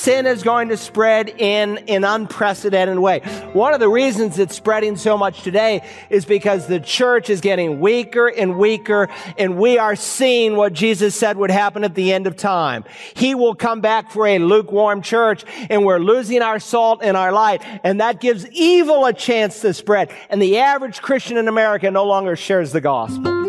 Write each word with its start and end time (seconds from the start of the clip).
sin 0.00 0.26
is 0.26 0.42
going 0.42 0.70
to 0.70 0.76
spread 0.78 1.28
in 1.28 1.76
an 1.88 2.04
unprecedented 2.04 2.98
way. 2.98 3.20
One 3.52 3.74
of 3.74 3.80
the 3.80 3.88
reasons 3.88 4.38
it's 4.38 4.56
spreading 4.56 4.96
so 4.96 5.18
much 5.18 5.42
today 5.42 5.86
is 6.08 6.24
because 6.24 6.66
the 6.66 6.80
church 6.80 7.28
is 7.28 7.42
getting 7.42 7.80
weaker 7.80 8.26
and 8.26 8.56
weaker, 8.56 9.08
and 9.36 9.58
we 9.58 9.76
are 9.76 9.94
seeing 9.94 10.56
what 10.56 10.72
Jesus 10.72 11.14
said 11.14 11.36
would 11.36 11.50
happen 11.50 11.84
at 11.84 11.94
the 11.94 12.14
end 12.14 12.26
of 12.26 12.36
time. 12.36 12.84
He 13.14 13.34
will 13.34 13.54
come 13.54 13.82
back 13.82 14.10
for 14.10 14.26
a 14.26 14.38
lukewarm 14.38 15.02
church, 15.02 15.44
and 15.68 15.84
we're 15.84 15.98
losing 15.98 16.40
our 16.40 16.58
salt 16.58 17.00
and 17.02 17.16
our 17.16 17.30
light, 17.30 17.62
and 17.84 18.00
that 18.00 18.20
gives 18.20 18.48
evil 18.52 19.04
a 19.04 19.12
chance 19.12 19.60
to 19.60 19.74
spread. 19.74 20.10
And 20.30 20.40
the 20.40 20.58
average 20.58 21.02
Christian 21.02 21.36
in 21.36 21.46
America 21.46 21.90
no 21.90 22.06
longer 22.06 22.36
shares 22.36 22.72
the 22.72 22.80
gospel. 22.80 23.40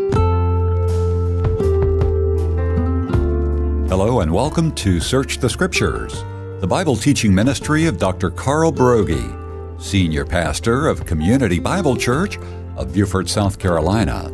Hello 3.87 4.21
and 4.21 4.31
welcome 4.31 4.71
to 4.75 5.01
Search 5.01 5.39
the 5.39 5.49
Scriptures, 5.49 6.23
the 6.61 6.67
Bible 6.67 6.95
teaching 6.95 7.33
ministry 7.33 7.87
of 7.87 7.97
Dr. 7.97 8.29
Carl 8.29 8.71
Broggi, 8.71 9.81
Senior 9.81 10.23
Pastor 10.23 10.87
of 10.87 11.07
Community 11.07 11.57
Bible 11.57 11.97
Church 11.97 12.37
of 12.77 12.93
Beaufort, 12.93 13.27
South 13.27 13.57
Carolina. 13.57 14.31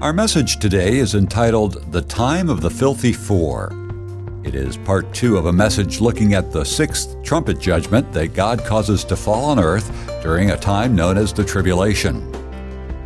Our 0.00 0.12
message 0.12 0.56
today 0.56 0.96
is 0.96 1.14
entitled 1.14 1.92
The 1.92 2.02
Time 2.02 2.48
of 2.48 2.60
the 2.60 2.70
Filthy 2.70 3.12
Four. 3.12 3.70
It 4.42 4.56
is 4.56 4.76
part 4.78 5.14
two 5.14 5.36
of 5.36 5.46
a 5.46 5.52
message 5.52 6.00
looking 6.00 6.34
at 6.34 6.50
the 6.50 6.64
sixth 6.64 7.22
trumpet 7.22 7.60
judgment 7.60 8.12
that 8.12 8.34
God 8.34 8.64
causes 8.64 9.04
to 9.04 9.14
fall 9.14 9.44
on 9.44 9.60
earth 9.60 9.88
during 10.24 10.50
a 10.50 10.56
time 10.56 10.96
known 10.96 11.18
as 11.18 11.32
the 11.32 11.44
Tribulation. 11.44 12.32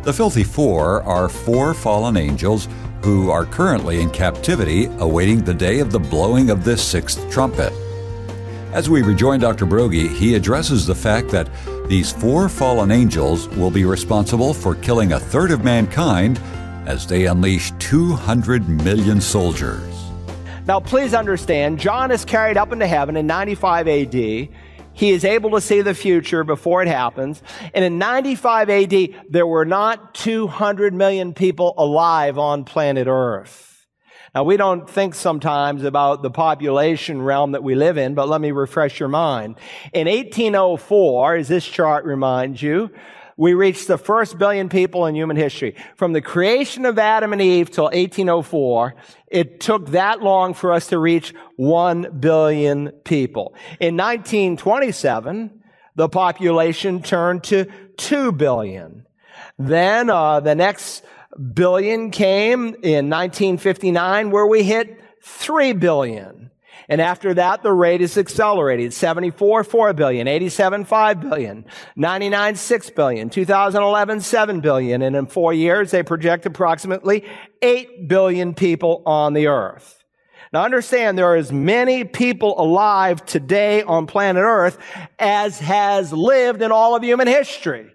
The 0.01 0.13
Filthy 0.13 0.43
Four 0.43 1.03
are 1.03 1.29
four 1.29 1.75
fallen 1.75 2.17
angels 2.17 2.67
who 3.03 3.29
are 3.29 3.45
currently 3.45 4.01
in 4.01 4.09
captivity 4.09 4.85
awaiting 4.97 5.43
the 5.43 5.53
day 5.53 5.81
of 5.81 5.91
the 5.91 5.99
blowing 5.99 6.49
of 6.49 6.63
this 6.63 6.83
sixth 6.83 7.29
trumpet. 7.29 7.71
As 8.73 8.89
we 8.89 9.01
rejoin 9.01 9.41
Dr. 9.41 9.65
Broggi, 9.65 10.07
he 10.07 10.33
addresses 10.33 10.85
the 10.85 10.95
fact 10.95 11.27
that 11.29 11.49
these 11.89 12.09
four 12.09 12.47
fallen 12.47 12.89
angels 12.89 13.49
will 13.49 13.69
be 13.69 13.83
responsible 13.83 14.53
for 14.53 14.75
killing 14.75 15.11
a 15.11 15.19
third 15.19 15.51
of 15.51 15.65
mankind 15.65 16.39
as 16.85 17.05
they 17.05 17.25
unleash 17.25 17.73
200 17.79 18.69
million 18.69 19.19
soldiers. 19.19 19.93
Now, 20.67 20.79
please 20.79 21.13
understand, 21.13 21.79
John 21.79 22.11
is 22.11 22.23
carried 22.23 22.55
up 22.55 22.71
into 22.71 22.87
heaven 22.87 23.17
in 23.17 23.27
95 23.27 23.89
AD. 23.89 24.13
He 24.13 24.49
is 25.09 25.25
able 25.25 25.51
to 25.51 25.59
see 25.59 25.81
the 25.81 25.93
future 25.93 26.45
before 26.45 26.81
it 26.81 26.87
happens. 26.87 27.43
And 27.73 27.83
in 27.83 27.97
95 27.97 28.69
AD, 28.69 29.09
there 29.29 29.47
were 29.47 29.65
not 29.65 30.13
200 30.13 30.93
million 30.93 31.33
people 31.33 31.73
alive 31.77 32.37
on 32.37 32.63
planet 32.63 33.07
Earth. 33.07 33.70
Now, 34.33 34.43
we 34.43 34.55
don't 34.55 34.89
think 34.89 35.13
sometimes 35.13 35.83
about 35.83 36.21
the 36.21 36.31
population 36.31 37.21
realm 37.21 37.51
that 37.51 37.63
we 37.63 37.75
live 37.75 37.97
in, 37.97 38.13
but 38.15 38.29
let 38.29 38.39
me 38.39 38.51
refresh 38.51 38.97
your 38.97 39.09
mind. 39.09 39.57
In 39.91 40.07
1804, 40.07 41.35
as 41.35 41.47
this 41.49 41.65
chart 41.65 42.05
reminds 42.05 42.61
you, 42.61 42.91
we 43.35 43.53
reached 43.53 43.87
the 43.87 43.97
first 43.97 44.37
billion 44.37 44.69
people 44.69 45.05
in 45.05 45.15
human 45.15 45.35
history. 45.35 45.75
From 45.95 46.13
the 46.13 46.21
creation 46.21 46.85
of 46.85 46.97
Adam 46.97 47.33
and 47.33 47.41
Eve 47.41 47.71
till 47.71 47.85
1804, 47.85 48.95
it 49.27 49.59
took 49.59 49.89
that 49.89 50.21
long 50.21 50.53
for 50.53 50.71
us 50.71 50.87
to 50.87 50.97
reach 50.97 51.33
1 51.57 52.19
billion 52.19 52.91
people. 53.03 53.53
In 53.81 53.97
1927, 53.97 55.61
the 55.95 56.07
population 56.07 57.01
turned 57.01 57.43
to 57.45 57.65
2 57.97 58.31
billion. 58.31 59.05
Then 59.59 60.09
uh, 60.09 60.39
the 60.39 60.55
next 60.55 61.03
billion 61.37 62.11
came 62.11 62.75
in 62.83 63.09
1959 63.09 64.31
where 64.31 64.47
we 64.47 64.63
hit 64.63 64.99
3 65.23 65.73
billion. 65.73 66.51
And 66.89 66.99
after 66.99 67.33
that, 67.35 67.63
the 67.63 67.71
rate 67.71 68.01
is 68.01 68.17
accelerated. 68.17 68.93
74, 68.93 69.63
4 69.63 69.93
billion, 69.93 70.27
87, 70.27 70.83
5 70.83 71.21
billion, 71.21 71.65
99, 71.95 72.55
6 72.55 72.89
billion, 72.89 73.29
2011, 73.29 74.19
7 74.19 74.59
billion. 74.59 75.01
And 75.01 75.15
in 75.15 75.25
four 75.25 75.53
years, 75.53 75.91
they 75.91 76.03
project 76.03 76.45
approximately 76.45 77.25
8 77.61 78.09
billion 78.09 78.53
people 78.53 79.03
on 79.05 79.33
the 79.33 79.47
earth. 79.47 80.03
Now 80.51 80.63
understand 80.65 81.17
there 81.17 81.31
are 81.31 81.37
as 81.37 81.51
many 81.51 82.03
people 82.03 82.59
alive 82.59 83.25
today 83.25 83.83
on 83.83 84.05
planet 84.05 84.43
earth 84.43 84.77
as 85.17 85.59
has 85.59 86.11
lived 86.11 86.61
in 86.61 86.73
all 86.73 86.93
of 86.93 87.03
human 87.03 87.27
history. 87.27 87.89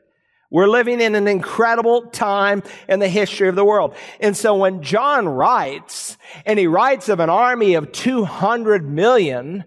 We're 0.51 0.69
living 0.69 1.01
in 1.01 1.15
an 1.15 1.27
incredible 1.27 2.03
time 2.07 2.62
in 2.89 3.01
the 3.01 3.09
history 3.09 3.49
of 3.49 3.57
the 3.57 3.65
world. 3.65 3.95
And 4.21 4.37
so 4.37 4.55
when 4.55 4.83
John 4.83 5.29
writes, 5.29 6.17
and 6.45 6.59
he 6.59 6.67
writes 6.67 7.09
of 7.09 7.21
an 7.21 7.31
army 7.31 7.75
of 7.75 7.91
200 7.93 8.89
million, 8.89 9.65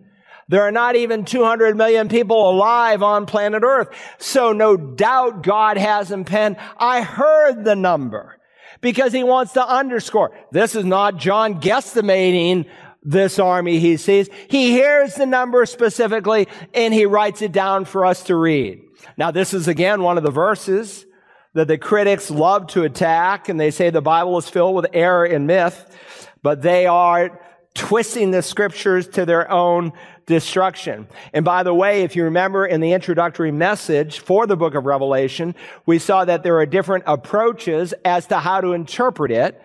there 0.48 0.64
are 0.64 0.72
not 0.72 0.96
even 0.96 1.26
200 1.26 1.78
million 1.78 2.10
people 2.10 2.50
alive 2.50 3.04
on 3.04 3.26
planet 3.26 3.64
earth. 3.64 3.90
So 4.18 4.52
no 4.52 4.78
doubt 4.78 5.44
God 5.44 5.78
has 5.78 6.12
in 6.12 6.26
pen. 6.26 6.58
I 6.78 7.02
heard 7.02 7.64
the 7.64 7.76
number 7.76 8.40
because 8.82 9.14
he 9.14 9.24
wants 9.24 9.54
to 9.54 9.68
underscore 9.68 10.32
this 10.52 10.76
is 10.76 10.86
not 10.86 11.18
John 11.18 11.62
guesstimating 11.62 12.68
this 13.04 13.38
army 13.38 13.80
he 13.80 13.98
sees. 13.98 14.30
He 14.50 14.72
hears 14.72 15.16
the 15.16 15.26
number 15.26 15.66
specifically 15.66 16.48
and 16.74 16.94
he 16.94 17.06
writes 17.06 17.42
it 17.42 17.52
down 17.52 17.86
for 17.86 18.06
us 18.06 18.24
to 18.24 18.36
read. 18.36 18.82
Now, 19.18 19.32
this 19.32 19.54
is 19.54 19.68
again 19.68 20.02
one 20.02 20.18
of 20.18 20.24
the 20.24 20.32
verses 20.32 21.06
that 21.54 21.68
the 21.68 21.78
critics 21.78 22.30
love 22.30 22.68
to 22.68 22.84
attack, 22.84 23.50
and 23.50 23.60
they 23.60 23.72
say 23.72 23.90
the 23.90 24.02
Bible 24.02 24.38
is 24.38 24.48
filled 24.48 24.76
with 24.76 24.88
error 24.94 25.26
and 25.26 25.48
myth, 25.48 25.98
but 26.42 26.62
they 26.62 26.86
are 26.86 27.40
twisting 27.74 28.32
the 28.32 28.42
scriptures 28.42 29.08
to 29.08 29.26
their 29.26 29.50
own 29.50 29.94
destruction. 30.26 31.08
And 31.34 31.44
by 31.44 31.64
the 31.64 31.74
way, 31.74 32.04
if 32.04 32.16
you 32.16 32.26
remember 32.26 32.66
in 32.66 32.82
the 32.82 32.94
introductory 32.94 33.52
message 33.52 34.20
for 34.20 34.46
the 34.46 34.56
book 34.56 34.76
of 34.76 34.86
Revelation, 34.86 35.56
we 35.86 35.98
saw 35.98 36.24
that 36.26 36.44
there 36.44 36.58
are 36.60 36.66
different 36.66 37.06
approaches 37.08 37.94
as 38.06 38.28
to 38.28 38.38
how 38.38 38.62
to 38.62 38.74
interpret 38.74 39.32
it. 39.32 39.62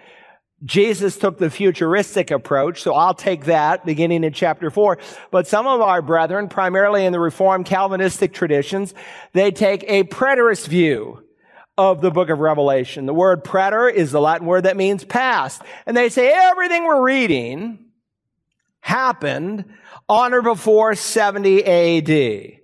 Jesus 0.63 1.19
took 1.19 1.39
the 1.39 1.51
futuristic 1.51 2.31
approach, 2.31 2.83
so 2.83 2.95
I'll 2.95 3.15
take 3.15 3.47
that 3.47 3.85
beginning 3.85 4.25
in 4.25 4.33
chapter 4.33 4.71
4. 4.71 4.99
But 5.31 5.47
some 5.47 5.67
of 5.67 5.81
our 5.81 6.01
brethren, 6.01 6.49
primarily 6.49 7.05
in 7.05 7.13
the 7.13 7.21
Reformed 7.21 7.67
Calvinistic 7.67 8.33
traditions, 8.33 8.95
they 9.33 9.51
take 9.51 9.85
a 9.89 10.05
preterist 10.05 10.69
view 10.69 11.23
of 11.77 12.01
the 12.01 12.11
book 12.11 12.31
of 12.31 12.39
Revelation. 12.39 13.07
The 13.07 13.15
word 13.15 13.43
preter 13.45 13.89
is 13.89 14.13
the 14.13 14.21
Latin 14.21 14.47
word 14.47 14.65
that 14.65 14.77
means 14.77 15.05
past. 15.05 15.61
And 15.87 15.97
they 15.97 16.09
say 16.09 16.31
everything 16.33 16.85
we're 16.85 17.03
reading 17.03 17.79
happened 18.81 19.65
on 20.09 20.35
or 20.35 20.43
before 20.43 20.95
70 20.95 21.65
AD. 21.65 22.61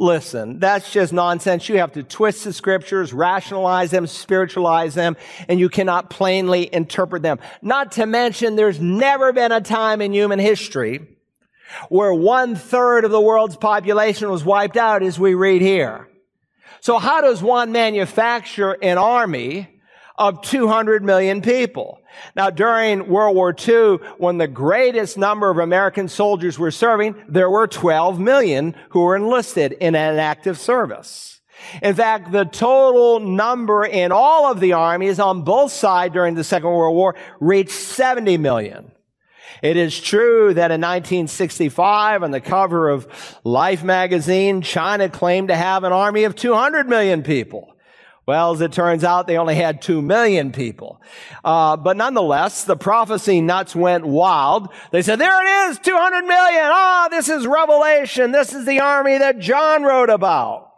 Listen, 0.00 0.60
that's 0.60 0.92
just 0.92 1.12
nonsense. 1.12 1.68
You 1.68 1.78
have 1.78 1.92
to 1.92 2.04
twist 2.04 2.44
the 2.44 2.52
scriptures, 2.52 3.12
rationalize 3.12 3.90
them, 3.90 4.06
spiritualize 4.06 4.94
them, 4.94 5.16
and 5.48 5.58
you 5.58 5.68
cannot 5.68 6.08
plainly 6.08 6.72
interpret 6.72 7.22
them. 7.22 7.40
Not 7.62 7.92
to 7.92 8.06
mention, 8.06 8.54
there's 8.54 8.78
never 8.78 9.32
been 9.32 9.50
a 9.50 9.60
time 9.60 10.00
in 10.00 10.12
human 10.12 10.38
history 10.38 11.04
where 11.88 12.14
one 12.14 12.54
third 12.54 13.04
of 13.04 13.10
the 13.10 13.20
world's 13.20 13.56
population 13.56 14.30
was 14.30 14.44
wiped 14.44 14.76
out 14.76 15.02
as 15.02 15.18
we 15.18 15.34
read 15.34 15.62
here. 15.62 16.08
So 16.80 16.98
how 16.98 17.20
does 17.20 17.42
one 17.42 17.72
manufacture 17.72 18.76
an 18.80 18.98
army 18.98 19.77
of 20.18 20.42
200 20.42 21.04
million 21.04 21.40
people. 21.40 22.00
Now, 22.34 22.50
during 22.50 23.08
World 23.08 23.36
War 23.36 23.54
II, 23.56 23.98
when 24.18 24.38
the 24.38 24.48
greatest 24.48 25.16
number 25.16 25.48
of 25.48 25.58
American 25.58 26.08
soldiers 26.08 26.58
were 26.58 26.72
serving, 26.72 27.14
there 27.28 27.48
were 27.48 27.66
12 27.66 28.18
million 28.18 28.74
who 28.90 29.02
were 29.02 29.16
enlisted 29.16 29.72
in 29.72 29.94
an 29.94 30.18
active 30.18 30.58
service. 30.58 31.40
In 31.82 31.94
fact, 31.94 32.32
the 32.32 32.44
total 32.44 33.20
number 33.20 33.84
in 33.84 34.12
all 34.12 34.50
of 34.50 34.60
the 34.60 34.74
armies 34.74 35.18
on 35.18 35.42
both 35.42 35.72
sides 35.72 36.14
during 36.14 36.34
the 36.34 36.44
Second 36.44 36.70
World 36.70 36.94
War 36.94 37.16
reached 37.40 37.70
70 37.70 38.38
million. 38.38 38.92
It 39.62 39.76
is 39.76 40.00
true 40.00 40.54
that 40.54 40.70
in 40.70 40.80
1965, 40.80 42.22
on 42.22 42.30
the 42.30 42.40
cover 42.40 42.88
of 42.88 43.40
Life 43.42 43.82
magazine, 43.82 44.62
China 44.62 45.08
claimed 45.08 45.48
to 45.48 45.56
have 45.56 45.82
an 45.82 45.92
army 45.92 46.24
of 46.24 46.36
200 46.36 46.88
million 46.88 47.22
people. 47.22 47.74
Well, 48.28 48.52
as 48.52 48.60
it 48.60 48.72
turns 48.72 49.04
out, 49.04 49.26
they 49.26 49.38
only 49.38 49.54
had 49.54 49.80
two 49.80 50.02
million 50.02 50.52
people. 50.52 51.00
Uh, 51.42 51.78
but 51.78 51.96
nonetheless, 51.96 52.64
the 52.64 52.76
prophecy 52.76 53.40
nuts 53.40 53.74
went 53.74 54.04
wild. 54.04 54.68
They 54.90 55.00
said, 55.00 55.18
there 55.18 55.40
it 55.40 55.70
is, 55.70 55.78
200 55.78 56.26
million. 56.26 56.64
Ah, 56.66 57.06
oh, 57.06 57.08
this 57.08 57.30
is 57.30 57.46
Revelation. 57.46 58.30
This 58.30 58.52
is 58.52 58.66
the 58.66 58.80
army 58.80 59.16
that 59.16 59.38
John 59.38 59.82
wrote 59.82 60.10
about. 60.10 60.70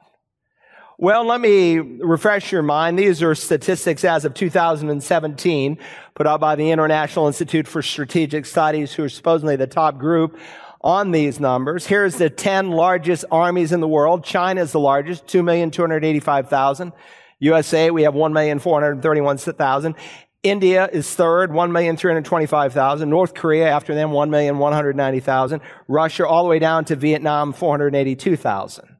Well, 0.97 1.25
let 1.25 1.41
me 1.41 1.81
refresh 1.81 2.53
your 2.53 2.63
mind. 2.63 2.97
These 2.97 3.21
are 3.21 3.35
statistics 3.35 4.05
as 4.05 4.25
of 4.25 4.33
2017 4.35 5.77
put 6.15 6.29
out 6.29 6.39
by 6.39 6.55
the 6.55 6.71
International 6.71 7.27
Institute 7.27 7.67
for 7.67 7.83
Strategic 7.83 8.47
Studies, 8.47 8.93
who 8.93 9.03
are 9.03 9.09
supposedly 9.09 9.57
the 9.57 9.67
top 9.67 9.99
group 9.99 10.39
on 10.83 11.11
these 11.11 11.41
numbers. 11.41 11.85
Here's 11.85 12.15
the 12.15 12.31
10 12.31 12.71
largest 12.71 13.25
armies 13.29 13.73
in 13.73 13.81
the 13.81 13.89
world. 13.89 14.23
China 14.23 14.61
is 14.61 14.71
the 14.71 14.79
largest, 14.79 15.27
2,285,000. 15.27 16.93
USA, 17.41 17.91
we 17.91 18.03
have 18.03 18.15
1,431,000. 18.15 19.95
India 20.43 20.89
is 20.91 21.15
third, 21.15 21.51
1,325,000. 21.51 23.09
North 23.09 23.35
Korea 23.35 23.69
after 23.69 23.95
them, 23.95 24.11
1,190,000. 24.11 25.61
Russia 25.87 26.27
all 26.27 26.45
the 26.45 26.49
way 26.49 26.59
down 26.59 26.87
to 26.87 26.97
Vietnam, 26.97 27.53
482,000. 27.53 28.97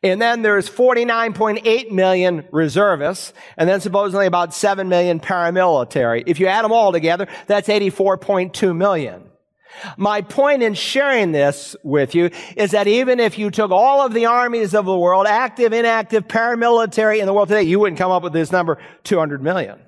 And 0.04 0.22
then 0.22 0.42
there's 0.42 0.70
49.8 0.70 1.92
million 1.92 2.46
reservists, 2.52 3.34
and 3.58 3.68
then 3.68 3.82
supposedly 3.82 4.28
about 4.28 4.54
7 4.54 4.88
million 4.88 5.20
paramilitary. 5.20 6.24
If 6.28 6.40
you 6.40 6.48
add 6.48 6.64
them 6.64 6.72
all 6.72 6.92
together, 6.92 7.28
that's 7.48 7.68
84.2 7.68 8.76
million. 8.76 9.24
My 9.98 10.22
point 10.22 10.64
in 10.64 10.74
sharing 10.74 11.32
this 11.32 11.76
with 11.84 12.16
you 12.16 12.30
is 12.56 12.72
that 12.72 12.88
even 12.88 13.20
if 13.20 13.38
you 13.38 13.52
took 13.52 13.72
all 13.72 14.06
of 14.06 14.14
the 14.14 14.28
armies 14.28 14.74
of 14.74 14.86
the 14.86 14.98
world, 14.98 15.28
active, 15.28 15.74
inactive, 15.74 16.28
paramilitary 16.28 17.20
in 17.20 17.26
the 17.26 17.34
world 17.34 17.50
today, 17.50 17.64
you 17.64 17.80
wouldn't 17.80 17.98
come 17.98 18.12
up 18.12 18.24
with 18.24 18.34
this 18.34 18.52
number, 18.52 18.78
200 19.04 19.42
million. 19.42 19.80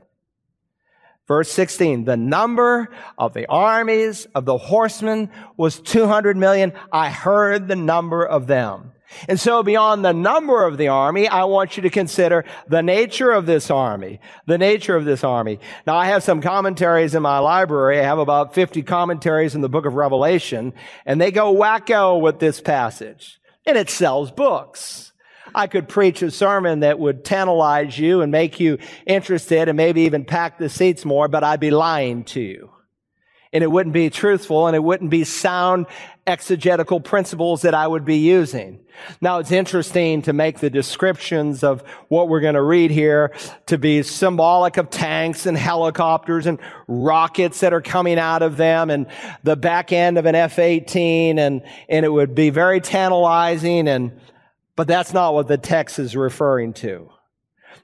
Verse 1.28 1.52
16, 1.52 2.06
the 2.06 2.16
number 2.16 2.90
of 3.18 3.34
the 3.34 3.48
armies 3.48 4.28
of 4.34 4.46
the 4.46 4.58
horsemen 4.58 5.30
was 5.58 5.80
200 5.80 6.38
million. 6.38 6.72
I 6.92 7.10
heard 7.10 7.68
the 7.68 7.76
number 7.76 8.26
of 8.26 8.48
them. 8.48 8.94
And 9.28 9.40
so 9.40 9.64
beyond 9.64 10.04
the 10.04 10.14
number 10.14 10.66
of 10.66 10.78
the 10.78 10.90
army, 10.90 11.28
I 11.28 11.46
want 11.46 11.78
you 11.78 11.84
to 11.84 11.90
consider 11.90 12.46
the 12.68 12.82
nature 12.82 13.32
of 13.32 13.46
this 13.46 13.72
army. 13.72 14.20
The 14.46 14.58
nature 14.58 14.96
of 14.96 15.06
this 15.06 15.24
army. 15.24 15.60
Now 15.86 15.96
I 15.96 16.08
have 16.08 16.24
some 16.24 16.42
commentaries 16.42 17.16
in 17.16 17.24
my 17.24 17.40
library. 17.40 18.00
I 18.00 18.04
have 18.04 18.20
about 18.20 18.54
50 18.54 18.84
commentaries 18.84 19.56
in 19.56 19.62
the 19.62 19.70
book 19.70 19.86
of 19.86 19.96
Revelation, 19.96 20.74
and 21.06 21.20
they 21.20 21.32
go 21.32 21.54
wacko 21.54 22.20
with 22.22 22.40
this 22.40 22.62
passage. 22.62 23.40
And 23.66 23.78
it 23.78 23.90
sells 23.90 24.32
books. 24.32 25.07
I 25.58 25.66
could 25.66 25.90
preach 25.90 26.22
a 26.22 26.30
sermon 26.30 26.82
that 26.82 27.00
would 27.00 27.26
tantalize 27.26 27.98
you 27.98 28.22
and 28.22 28.32
make 28.32 28.60
you 28.60 28.78
interested 29.08 29.68
and 29.68 29.76
maybe 29.76 30.02
even 30.02 30.24
pack 30.24 30.60
the 30.60 30.70
seats 30.70 31.04
more, 31.04 31.28
but 31.28 31.44
I'd 31.44 31.60
be 31.60 31.72
lying 31.72 32.26
to 32.26 32.40
you 32.40 32.70
and 33.52 33.64
it 33.64 33.68
wouldn't 33.72 33.94
be 33.94 34.12
truthful 34.12 34.68
and 34.68 34.76
it 34.76 34.84
wouldn't 34.84 35.10
be 35.10 35.24
sound 35.24 35.88
exegetical 36.28 37.00
principles 37.00 37.64
that 37.64 37.74
I 37.74 37.88
would 37.88 38.06
be 38.06 38.18
using. 38.18 38.82
Now 39.20 39.40
it's 39.40 39.52
interesting 39.52 40.22
to 40.24 40.34
make 40.34 40.60
the 40.60 40.70
descriptions 40.70 41.64
of 41.64 41.82
what 42.10 42.30
we're 42.30 42.42
going 42.42 42.54
to 42.54 42.62
read 42.62 42.92
here 42.92 43.34
to 43.66 43.80
be 43.80 44.04
symbolic 44.04 44.78
of 44.78 44.92
tanks 44.92 45.48
and 45.48 45.58
helicopters 45.58 46.46
and 46.46 46.60
rockets 46.88 47.62
that 47.62 47.74
are 47.74 47.82
coming 47.82 48.20
out 48.20 48.44
of 48.44 48.58
them 48.58 48.92
and 48.92 49.08
the 49.42 49.56
back 49.56 49.92
end 49.92 50.20
of 50.20 50.28
an 50.28 50.36
F-18 50.36 51.40
and, 51.40 51.64
and 51.90 52.06
it 52.06 52.10
would 52.10 52.36
be 52.36 52.52
very 52.52 52.80
tantalizing 52.80 53.88
and, 53.88 54.12
but 54.78 54.88
that's 54.88 55.12
not 55.12 55.34
what 55.34 55.50
the 55.50 55.58
text 55.58 56.00
is 56.00 56.16
referring 56.16 56.72
to. 56.72 57.10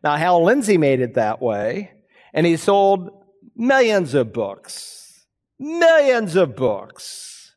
Now 0.01 0.15
Hal 0.15 0.45
Lindsey 0.45 0.77
made 0.77 1.01
it 1.01 1.15
that 1.15 1.41
way 1.41 1.91
and 2.33 2.45
he 2.45 2.55
sold 2.55 3.11
millions 3.57 4.13
of 4.13 4.31
books 4.31 5.03
Millions 5.59 6.35
of 6.35 6.57
books. 6.57 7.55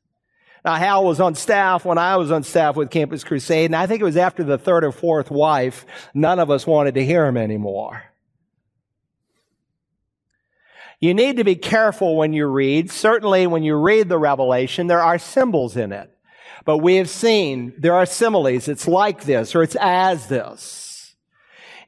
Now, 0.65 0.75
Hal 0.75 1.05
was 1.05 1.21
on 1.21 1.35
staff 1.35 1.85
when 1.85 1.99
I 1.99 2.17
was 2.17 2.31
on 2.31 2.45
staff 2.45 2.77
with 2.77 2.91
Campus 2.91 3.25
Crusade, 3.25 3.67
and 3.67 3.77
I 3.77 3.87
think 3.87 4.01
it 4.01 4.05
was 4.05 4.17
after 4.17 4.45
the 4.45 4.59
third 4.59 4.85
or 4.85 4.93
fourth 4.93 5.29
wife, 5.29 5.87
none 6.15 6.39
of 6.39 6.49
us 6.49 6.67
wanted 6.67 6.95
to 6.95 7.05
hear 7.05 7.27
him 7.27 7.37
anymore. 7.37 8.05
You 11.01 11.15
need 11.15 11.37
to 11.37 11.45
be 11.45 11.57
careful 11.57 12.17
when 12.17 12.33
you 12.33 12.47
read. 12.47 12.93
Certainly, 12.93 13.49
when 13.49 13.65
you 13.65 13.75
read 13.75 14.09
the 14.09 14.19
Revelation, 14.19 14.87
there 14.87 15.03
are 15.03 15.19
symbols 15.19 15.77
in 15.77 15.93
it. 15.93 16.16
But 16.65 16.79
we 16.79 16.97
have 16.97 17.09
seen 17.09 17.75
there 17.79 17.95
are 17.95 18.07
similes. 18.07 18.69
It's 18.69 18.89
like 18.89 19.25
this, 19.25 19.55
or 19.55 19.63
it's 19.63 19.77
as 19.81 20.27
this. 20.27 20.87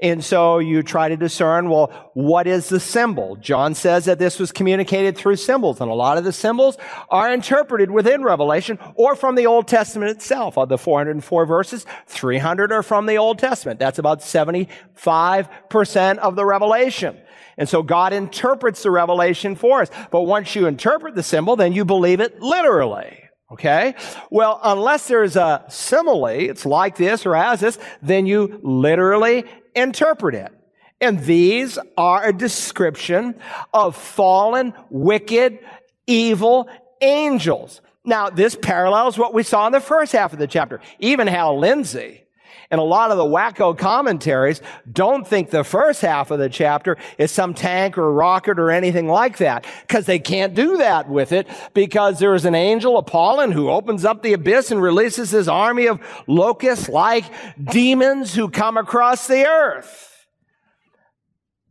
And 0.01 0.23
so 0.25 0.61
you 0.61 0.85
try 0.85 1.09
to 1.09 1.17
discern, 1.17 1.69
well, 1.69 2.11
what 2.15 2.47
is 2.47 2.69
the 2.69 2.79
symbol? 2.79 3.35
John 3.35 3.75
says 3.75 4.05
that 4.05 4.21
this 4.21 4.39
was 4.39 4.53
communicated 4.53 5.19
through 5.19 5.35
symbols, 5.37 5.81
and 5.81 5.91
a 5.91 5.95
lot 5.95 6.19
of 6.19 6.25
the 6.25 6.33
symbols 6.33 6.79
are 7.11 7.33
interpreted 7.33 7.91
within 7.91 8.23
Revelation 8.23 8.79
or 8.95 9.17
from 9.17 9.35
the 9.35 9.47
Old 9.47 9.67
Testament 9.67 10.13
itself. 10.13 10.57
Of 10.57 10.69
the 10.69 10.79
404 10.79 11.47
verses, 11.47 11.85
300 12.07 12.71
are 12.71 12.85
from 12.85 13.07
the 13.07 13.19
Old 13.19 13.41
Testament. 13.41 13.81
That's 13.81 13.99
about 13.99 14.21
75% 14.21 16.19
of 16.19 16.37
the 16.37 16.47
Revelation. 16.47 17.19
And 17.57 17.69
so 17.69 17.83
God 17.83 18.13
interprets 18.13 18.85
the 18.85 18.93
revelation 18.93 19.57
for 19.57 19.83
us. 19.83 19.91
But 20.13 20.23
once 20.23 20.55
you 20.55 20.69
interpret 20.69 21.17
the 21.17 21.25
symbol, 21.25 21.57
then 21.57 21.73
you 21.73 21.85
believe 21.85 22.21
it 22.21 22.41
literally. 22.41 23.28
Okay? 23.51 23.95
Well, 24.31 24.61
unless 24.63 25.09
there's 25.09 25.37
a 25.37 25.65
simile, 25.69 26.27
it's 26.27 26.67
like 26.67 26.97
this 26.97 27.25
or 27.25 27.35
as 27.35 27.61
this, 27.61 27.79
then 28.03 28.27
you 28.27 28.61
literally 28.63 29.45
interpret 29.75 30.35
it. 30.35 30.53
And 31.01 31.21
these 31.21 31.79
are 31.97 32.27
a 32.27 32.33
description 32.33 33.37
of 33.73 33.97
fallen, 33.97 34.75
wicked, 34.91 35.61
evil 36.07 36.69
angels. 37.01 37.81
Now, 38.05 38.31
this 38.31 38.57
parallels 38.57 39.17
what 39.17 39.33
we 39.35 39.43
saw 39.43 39.67
in 39.67 39.73
the 39.73 39.81
first 39.81 40.13
half 40.13 40.33
of 40.33 40.39
the 40.39 40.47
chapter. 40.47 40.81
Even 40.99 41.27
Hal 41.27 41.59
Lindsey, 41.59 42.25
and 42.71 42.81
a 42.81 42.85
lot 42.85 43.11
of 43.11 43.17
the 43.17 43.25
wacko 43.25 43.77
commentaries 43.77 44.61
don't 44.91 45.27
think 45.27 45.51
the 45.51 45.65
first 45.65 46.03
half 46.03 46.31
of 46.31 46.39
the 46.39 46.49
chapter 46.49 46.99
is 47.17 47.31
some 47.31 47.55
tank 47.55 47.97
or 47.97 48.13
rocket 48.13 48.59
or 48.59 48.71
anything 48.71 49.09
like 49.09 49.39
that 49.39 49.67
because 49.87 50.07
they 50.07 50.19
can't 50.19 50.55
do 50.55 50.77
that 50.77 51.09
with 51.09 51.33
it 51.33 51.49
because 51.73 52.19
there 52.19 52.35
is 52.35 52.45
an 52.45 52.55
angel, 52.55 52.99
Apollyon, 52.99 53.53
who 53.53 53.71
opens 53.71 54.05
up 54.05 54.23
the 54.23 54.35
abyss 54.35 54.71
and 54.71 54.83
releases 54.83 55.31
his 55.31 55.49
army 55.49 55.87
of 55.87 56.01
locust-like 56.27 57.25
demons 57.63 58.35
who 58.35 58.51
come 58.51 58.77
across 58.77 59.27
the 59.27 59.47
earth. 59.47 60.27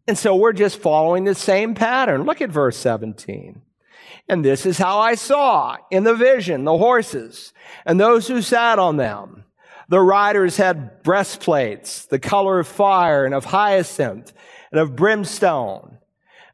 And 0.07 0.17
so 0.17 0.35
we're 0.35 0.53
just 0.53 0.79
following 0.79 1.25
the 1.25 1.35
same 1.35 1.75
pattern. 1.75 2.23
Look 2.23 2.41
at 2.41 2.49
verse 2.49 2.77
17. 2.77 3.61
And 4.29 4.43
this 4.43 4.65
is 4.65 4.77
how 4.77 4.99
I 4.99 5.15
saw 5.15 5.77
in 5.91 6.03
the 6.05 6.15
vision 6.15 6.63
the 6.63 6.77
horses 6.77 7.53
and 7.85 7.99
those 7.99 8.27
who 8.27 8.41
sat 8.41 8.79
on 8.79 8.97
them. 8.97 9.43
The 9.89 9.99
riders 9.99 10.57
had 10.57 11.01
breastplates, 11.03 12.05
the 12.05 12.19
color 12.19 12.59
of 12.59 12.67
fire 12.67 13.25
and 13.25 13.33
of 13.33 13.45
hyacinth 13.45 14.33
and 14.71 14.81
of 14.81 14.95
brimstone. 14.95 15.97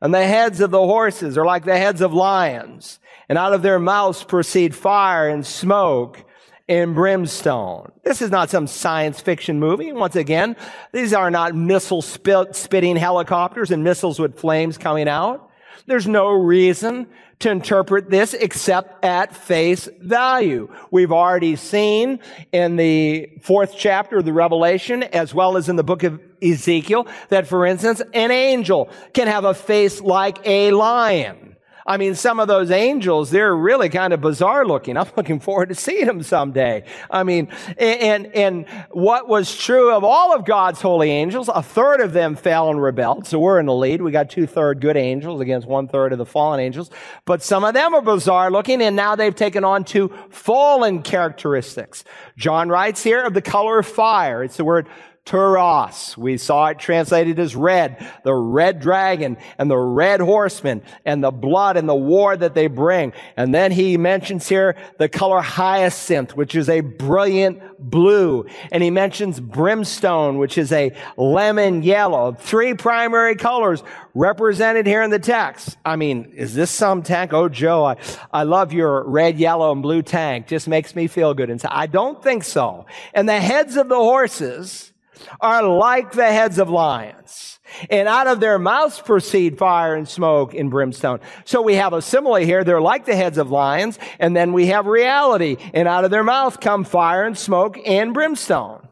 And 0.01 0.13
the 0.13 0.25
heads 0.25 0.59
of 0.59 0.69
the 0.69 0.85
horses 0.85 1.37
are 1.37 1.45
like 1.45 1.65
the 1.65 1.77
heads 1.77 2.01
of 2.01 2.13
lions. 2.13 2.99
And 3.29 3.37
out 3.37 3.53
of 3.53 3.61
their 3.61 3.79
mouths 3.79 4.23
proceed 4.23 4.75
fire 4.75 5.29
and 5.29 5.45
smoke 5.45 6.23
and 6.67 6.93
brimstone. 6.93 7.91
This 8.03 8.21
is 8.21 8.29
not 8.29 8.49
some 8.49 8.67
science 8.67 9.19
fiction 9.19 9.59
movie. 9.59 9.91
Once 9.91 10.15
again, 10.15 10.55
these 10.91 11.13
are 11.13 11.31
not 11.31 11.55
missile 11.55 12.01
spitting 12.01 12.95
helicopters 12.95 13.71
and 13.71 13.83
missiles 13.83 14.19
with 14.19 14.39
flames 14.39 14.77
coming 14.77 15.07
out. 15.07 15.49
There's 15.87 16.07
no 16.07 16.29
reason 16.29 17.07
to 17.43 17.51
interpret 17.51 18.09
this 18.09 18.33
except 18.33 19.03
at 19.03 19.35
face 19.35 19.89
value. 19.99 20.73
We've 20.91 21.11
already 21.11 21.57
seen 21.57 22.19
in 22.53 22.77
the 22.77 23.29
fourth 23.41 23.75
chapter 23.77 24.19
of 24.19 24.25
the 24.25 24.31
Revelation, 24.31 25.03
as 25.03 25.33
well 25.33 25.57
as 25.57 25.67
in 25.67 25.75
the 25.75 25.83
book 25.83 26.03
of 26.03 26.21
Ezekiel, 26.41 27.05
that 27.27 27.47
for 27.47 27.65
instance, 27.65 28.01
an 28.13 28.31
angel 28.31 28.89
can 29.13 29.27
have 29.27 29.43
a 29.43 29.53
face 29.53 29.99
like 29.99 30.39
a 30.45 30.71
lion. 30.71 31.52
I 31.85 31.97
mean, 31.97 32.15
some 32.15 32.39
of 32.39 32.47
those 32.47 32.71
angels, 32.71 33.29
they're 33.29 33.55
really 33.55 33.89
kind 33.89 34.13
of 34.13 34.21
bizarre 34.21 34.65
looking. 34.65 34.97
I'm 34.97 35.09
looking 35.17 35.39
forward 35.39 35.69
to 35.69 35.75
seeing 35.75 36.05
them 36.05 36.23
someday. 36.23 36.85
I 37.09 37.23
mean, 37.23 37.49
and, 37.77 38.27
and 38.27 38.67
what 38.91 39.27
was 39.27 39.55
true 39.55 39.91
of 39.93 40.03
all 40.03 40.33
of 40.33 40.45
God's 40.45 40.81
holy 40.81 41.11
angels, 41.11 41.49
a 41.53 41.61
third 41.61 41.99
of 41.99 42.13
them 42.13 42.35
fell 42.35 42.69
and 42.69 42.81
rebelled. 42.81 43.27
So 43.27 43.39
we're 43.39 43.59
in 43.59 43.65
the 43.65 43.73
lead. 43.73 44.01
We 44.01 44.11
got 44.11 44.29
two 44.29 44.47
third 44.47 44.79
good 44.79 44.97
angels 44.97 45.41
against 45.41 45.67
one 45.67 45.87
third 45.87 46.13
of 46.13 46.17
the 46.17 46.25
fallen 46.25 46.59
angels. 46.59 46.89
But 47.25 47.43
some 47.43 47.63
of 47.63 47.73
them 47.73 47.93
are 47.93 48.01
bizarre 48.01 48.49
looking 48.49 48.81
and 48.81 48.95
now 48.95 49.15
they've 49.15 49.35
taken 49.35 49.63
on 49.63 49.83
two 49.83 50.09
fallen 50.29 51.01
characteristics. 51.01 52.03
John 52.37 52.69
writes 52.69 53.03
here 53.03 53.23
of 53.23 53.33
the 53.33 53.41
color 53.41 53.79
of 53.79 53.85
fire. 53.87 54.43
It's 54.43 54.57
the 54.57 54.65
word 54.65 54.87
Turos. 55.25 56.17
We 56.17 56.37
saw 56.37 56.67
it 56.67 56.79
translated 56.79 57.39
as 57.39 57.55
red, 57.55 58.05
the 58.23 58.33
red 58.33 58.81
dragon 58.81 59.37
and 59.57 59.71
the 59.71 59.77
red 59.77 60.19
horseman 60.19 60.81
and 61.05 61.23
the 61.23 61.31
blood 61.31 61.77
and 61.77 61.87
the 61.87 61.95
war 61.95 62.35
that 62.35 62.55
they 62.55 62.67
bring. 62.67 63.13
And 63.37 63.55
then 63.55 63.71
he 63.71 63.95
mentions 63.95 64.49
here 64.49 64.75
the 64.97 65.07
color 65.07 65.39
hyacinth, 65.39 66.35
which 66.35 66.55
is 66.55 66.67
a 66.67 66.81
brilliant 66.81 67.61
blue. 67.79 68.45
And 68.69 68.83
he 68.83 68.89
mentions 68.89 69.39
brimstone, 69.39 70.39
which 70.39 70.57
is 70.57 70.73
a 70.73 70.91
lemon 71.15 71.83
yellow. 71.83 72.33
Three 72.33 72.73
primary 72.73 73.35
colors 73.35 73.81
represented 74.13 74.85
here 74.85 75.03
in 75.03 75.09
the 75.09 75.19
text. 75.19 75.77
I 75.85 75.95
mean, 75.95 76.33
is 76.35 76.53
this 76.53 76.69
some 76.69 77.01
tank? 77.01 77.31
Oh, 77.31 77.47
Joe, 77.47 77.85
I, 77.85 77.95
I 78.31 78.43
love 78.43 78.73
your 78.73 79.07
red, 79.07 79.39
yellow, 79.39 79.71
and 79.71 79.81
blue 79.81 80.01
tank. 80.01 80.47
Just 80.47 80.67
makes 80.67 80.95
me 80.95 81.07
feel 81.07 81.33
good. 81.33 81.49
And 81.49 81.61
so 81.61 81.69
I 81.71 81.87
don't 81.87 82.21
think 82.21 82.43
so. 82.43 82.87
And 83.13 83.27
the 83.27 83.39
heads 83.39 83.77
of 83.77 83.87
the 83.87 83.95
horses 83.95 84.92
are 85.39 85.63
like 85.63 86.11
the 86.11 86.25
heads 86.25 86.59
of 86.59 86.69
lions. 86.69 87.59
And 87.89 88.07
out 88.07 88.27
of 88.27 88.39
their 88.39 88.59
mouths 88.59 88.99
proceed 88.99 89.57
fire 89.57 89.95
and 89.95 90.07
smoke 90.07 90.53
and 90.53 90.69
brimstone. 90.69 91.19
So 91.45 91.61
we 91.61 91.75
have 91.75 91.93
a 91.93 92.01
simile 92.01 92.35
here. 92.35 92.63
They're 92.63 92.81
like 92.81 93.05
the 93.05 93.15
heads 93.15 93.37
of 93.37 93.49
lions. 93.49 93.97
And 94.19 94.35
then 94.35 94.53
we 94.53 94.67
have 94.67 94.85
reality. 94.85 95.57
And 95.73 95.87
out 95.87 96.05
of 96.05 96.11
their 96.11 96.23
mouth 96.23 96.59
come 96.59 96.83
fire 96.83 97.23
and 97.23 97.37
smoke 97.37 97.77
and 97.85 98.13
brimstone. 98.13 98.87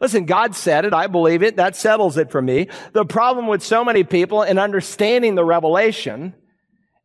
Listen, 0.00 0.24
God 0.24 0.54
said 0.54 0.84
it. 0.84 0.94
I 0.94 1.08
believe 1.08 1.42
it. 1.42 1.56
That 1.56 1.76
settles 1.76 2.16
it 2.16 2.30
for 2.30 2.40
me. 2.40 2.68
The 2.92 3.04
problem 3.04 3.48
with 3.48 3.62
so 3.62 3.84
many 3.84 4.04
people 4.04 4.42
in 4.42 4.58
understanding 4.58 5.34
the 5.34 5.44
revelation 5.44 6.34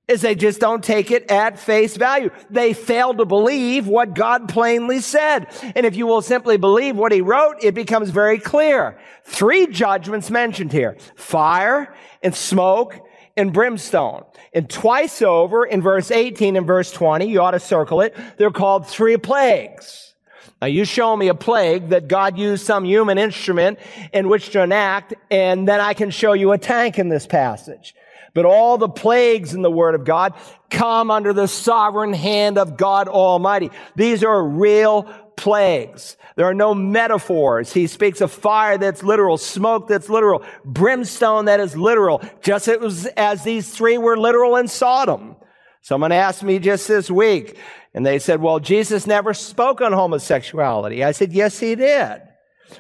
is 0.08 0.22
they 0.22 0.36
just 0.36 0.60
don't 0.60 0.84
take 0.84 1.12
it 1.12 1.30
at 1.30 1.60
face 1.60 1.98
value. 1.98 2.30
They 2.50 2.74
fail 2.74 3.14
to 3.14 3.26
believe 3.26 3.88
what 3.88 4.14
God 4.14 4.48
plainly 4.48 5.02
said. 5.02 5.48
And 5.76 5.86
if 5.86 5.96
you 5.96 6.08
will 6.08 6.22
simply 6.22 6.58
believe 6.58 6.96
what 6.96 7.12
he 7.12 7.22
wrote, 7.22 7.58
it 7.62 7.74
becomes 7.74 8.10
very 8.10 8.40
clear. 8.40 8.98
Three 9.26 9.68
judgments 9.68 10.30
mentioned 10.30 10.72
here. 10.72 10.98
Fire 11.16 11.94
and 12.24 12.34
smoke 12.34 12.96
and 13.36 13.52
brimstone. 13.52 14.24
And 14.54 14.70
twice 14.70 15.22
over 15.22 15.66
in 15.66 15.82
verse 15.82 16.10
18 16.10 16.56
and 16.56 16.66
verse 16.66 16.92
20, 16.92 17.26
you 17.26 17.42
ought 17.42 17.52
to 17.52 17.60
circle 17.60 18.02
it, 18.02 18.16
they're 18.38 18.50
called 18.50 18.88
three 18.88 19.18
plagues. 19.18 20.16
Now 20.62 20.68
you 20.68 20.86
show 20.86 21.16
me 21.16 21.28
a 21.28 21.36
plague 21.36 21.90
that 21.90 22.08
God 22.08 22.38
used 22.38 22.66
some 22.66 22.84
human 22.84 23.20
instrument 23.20 23.78
in 24.12 24.28
which 24.28 24.50
to 24.52 24.64
enact, 24.64 25.14
and 25.30 25.68
then 25.68 25.80
I 25.80 25.94
can 25.94 26.10
show 26.10 26.34
you 26.34 26.52
a 26.52 26.58
tank 26.58 26.98
in 26.98 27.10
this 27.10 27.28
passage. 27.28 27.94
But 28.34 28.46
all 28.46 28.77
the 28.77 28.89
plagues 28.89 29.53
in 29.53 29.62
the 29.62 29.72
Word 29.72 29.96
of 29.96 30.05
God 30.05 30.34
come 30.69 31.10
under 31.12 31.34
the 31.34 31.48
sovereign 31.48 32.13
hand 32.13 32.57
of 32.57 32.77
God 32.77 33.07
Almighty. 33.07 33.72
These 33.96 34.24
are 34.24 34.43
real 34.43 35.03
plagues. 35.36 36.17
There 36.36 36.46
are 36.46 36.53
no 36.53 36.74
metaphors. 36.74 37.72
He 37.72 37.88
speaks 37.88 38.22
of 38.22 38.31
fire 38.31 38.77
that's 38.77 39.03
literal, 39.03 39.38
smoke 39.38 39.88
that's 39.88 40.10
literal, 40.10 40.43
brimstone 40.65 41.46
that 41.46 41.60
is 41.60 41.75
literal, 41.75 42.22
just 42.41 42.67
as, 42.67 43.43
these 43.43 43.69
three 43.69 43.98
were 43.98 44.17
literal 44.17 44.55
in 44.55 44.67
Sodom. 44.67 45.36
Someone 45.81 46.12
asked 46.12 46.43
me 46.43 46.60
just 46.60 46.88
this 46.88 47.10
week, 47.10 47.57
and 47.93 48.05
they 48.05 48.19
said, 48.19 48.41
well, 48.41 48.60
Jesus 48.60 49.07
never 49.07 49.34
spoke 49.34 49.79
on 49.79 49.93
homosexuality. 49.93 51.03
I 51.03 51.12
said, 51.12 51.31
yes, 51.31 51.60
he 51.60 51.75
did. 51.75 52.22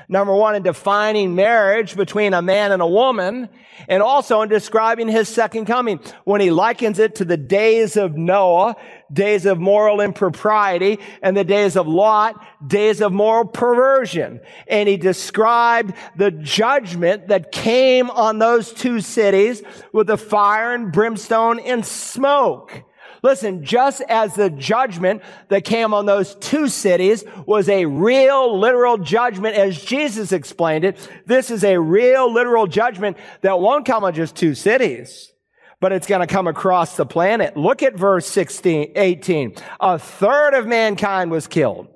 Number 0.09 0.33
one, 0.33 0.55
in 0.55 0.63
defining 0.63 1.35
marriage 1.35 1.95
between 1.95 2.33
a 2.33 2.41
man 2.41 2.71
and 2.71 2.81
a 2.81 2.87
woman, 2.87 3.49
and 3.87 4.01
also 4.01 4.41
in 4.41 4.49
describing 4.49 5.07
his 5.07 5.29
second 5.29 5.65
coming, 5.65 5.99
when 6.23 6.41
he 6.41 6.51
likens 6.51 6.99
it 6.99 7.15
to 7.15 7.25
the 7.25 7.37
days 7.37 7.95
of 7.97 8.15
Noah, 8.17 8.75
days 9.11 9.45
of 9.45 9.59
moral 9.59 10.01
impropriety, 10.01 10.99
and 11.21 11.37
the 11.37 11.43
days 11.43 11.75
of 11.75 11.87
Lot, 11.87 12.43
days 12.65 13.01
of 13.01 13.11
moral 13.13 13.45
perversion. 13.45 14.39
And 14.67 14.89
he 14.89 14.97
described 14.97 15.93
the 16.15 16.31
judgment 16.31 17.27
that 17.27 17.51
came 17.51 18.09
on 18.09 18.39
those 18.39 18.73
two 18.73 18.99
cities 18.99 19.61
with 19.93 20.07
the 20.07 20.17
fire 20.17 20.73
and 20.73 20.91
brimstone 20.91 21.59
and 21.59 21.85
smoke. 21.85 22.83
Listen, 23.27 23.65
just 23.65 23.99
as 24.07 24.35
the 24.35 24.49
judgment 24.49 25.21
that 25.49 25.65
came 25.65 25.93
on 25.93 26.05
those 26.05 26.35
two 26.35 26.69
cities 26.69 27.25
was 27.45 27.67
a 27.67 27.85
real 27.85 28.57
literal 28.57 28.97
judgment 28.97 29.57
as 29.57 29.83
Jesus 29.83 30.31
explained 30.31 30.85
it, 30.85 31.09
this 31.25 31.51
is 31.51 31.65
a 31.65 31.77
real 31.77 32.31
literal 32.31 32.67
judgment 32.67 33.17
that 33.41 33.59
won't 33.59 33.85
come 33.85 34.05
on 34.05 34.13
just 34.13 34.37
two 34.37 34.55
cities, 34.55 35.33
but 35.81 35.91
it's 35.91 36.07
going 36.07 36.25
to 36.25 36.33
come 36.33 36.47
across 36.47 36.95
the 36.95 37.05
planet. 37.05 37.57
Look 37.57 37.83
at 37.83 37.97
verse 37.97 38.25
16, 38.27 38.93
18. 38.95 39.55
A 39.81 39.99
third 39.99 40.53
of 40.53 40.65
mankind 40.65 41.29
was 41.29 41.47
killed 41.47 41.89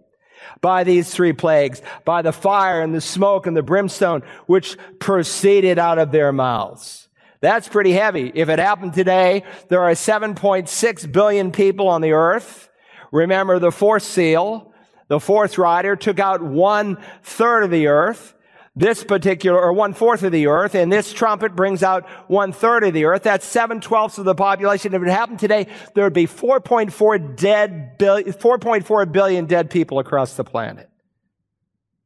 by 0.60 0.84
these 0.84 1.14
three 1.14 1.32
plagues, 1.32 1.82
by 2.04 2.24
the 2.24 2.34
fire 2.34 2.82
and 2.82 2.94
the 2.94 3.00
smoke 3.00 3.48
and 3.48 3.56
the 3.56 3.64
brimstone, 3.64 4.24
which 4.48 4.78
proceeded 5.00 5.80
out 5.80 5.98
of 5.98 6.12
their 6.12 6.34
mouths. 6.34 7.01
That's 7.42 7.68
pretty 7.68 7.92
heavy. 7.92 8.32
If 8.34 8.50
it 8.50 8.60
happened 8.60 8.94
today, 8.94 9.44
there 9.68 9.82
are 9.82 9.92
7.6 9.92 11.12
billion 11.12 11.52
people 11.52 11.90
on 11.90 12.02
the 12.02 12.14
earth. 12.14 12.70
Remember 13.12 13.60
the 13.60 13.72
fourth 13.72 14.04
seal, 14.04 14.72
the 15.08 15.20
fourth 15.20 15.58
rider 15.58 15.96
took 15.96 16.20
out 16.20 16.42
one 16.42 16.98
third 17.24 17.64
of 17.64 17.72
the 17.72 17.88
earth. 17.88 18.36
This 18.74 19.04
particular, 19.04 19.60
or 19.60 19.74
one 19.74 19.94
fourth 19.94 20.24
of 20.24 20.32
the 20.32 20.48
earth, 20.48 20.76
and 20.76 20.90
this 20.90 21.12
trumpet 21.12 21.58
brings 21.58 21.84
out 21.84 22.08
one 22.30 22.54
third 22.54 22.86
of 22.86 22.94
the 22.94 23.04
earth. 23.04 23.24
That's 23.24 23.46
seven 23.46 23.82
twelfths 23.82 24.18
of 24.18 24.24
the 24.24 24.34
population. 24.34 24.94
If 24.94 25.02
it 25.02 25.10
happened 25.10 25.40
today, 25.40 25.68
there 25.94 26.06
would 26.06 26.14
be 26.14 26.26
4.4 26.26 27.36
dead 27.36 27.98
billion, 27.98 28.32
4.4 28.32 29.12
billion 29.12 29.46
dead 29.46 29.70
people 29.70 30.00
across 30.00 30.36
the 30.36 30.46
planet. 30.46 30.90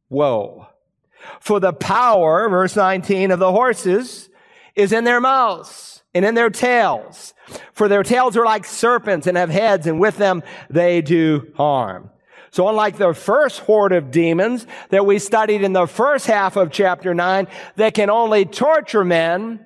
Whoa. 0.07 0.65
For 1.39 1.59
the 1.59 1.71
power, 1.71 2.49
verse 2.49 2.75
19, 2.75 3.29
of 3.29 3.37
the 3.37 3.51
horses 3.51 4.29
is 4.75 4.91
in 4.91 5.03
their 5.03 5.21
mouths 5.21 6.03
and 6.13 6.25
in 6.25 6.35
their 6.35 6.49
tails. 6.49 7.33
For 7.73 7.87
their 7.87 8.03
tails 8.03 8.37
are 8.37 8.45
like 8.45 8.65
serpents 8.65 9.27
and 9.27 9.37
have 9.37 9.49
heads, 9.49 9.85
and 9.87 9.99
with 9.99 10.17
them 10.17 10.43
they 10.69 11.01
do 11.01 11.51
harm. 11.55 12.09
So 12.51 12.69
unlike 12.69 12.97
the 12.97 13.13
first 13.13 13.59
horde 13.59 13.91
of 13.91 14.11
demons 14.11 14.65
that 14.89 15.05
we 15.05 15.19
studied 15.19 15.61
in 15.61 15.73
the 15.73 15.87
first 15.87 16.25
half 16.25 16.55
of 16.55 16.71
chapter 16.71 17.13
9 17.13 17.47
that 17.75 17.93
can 17.93 18.09
only 18.09 18.45
torture 18.45 19.03
men, 19.03 19.59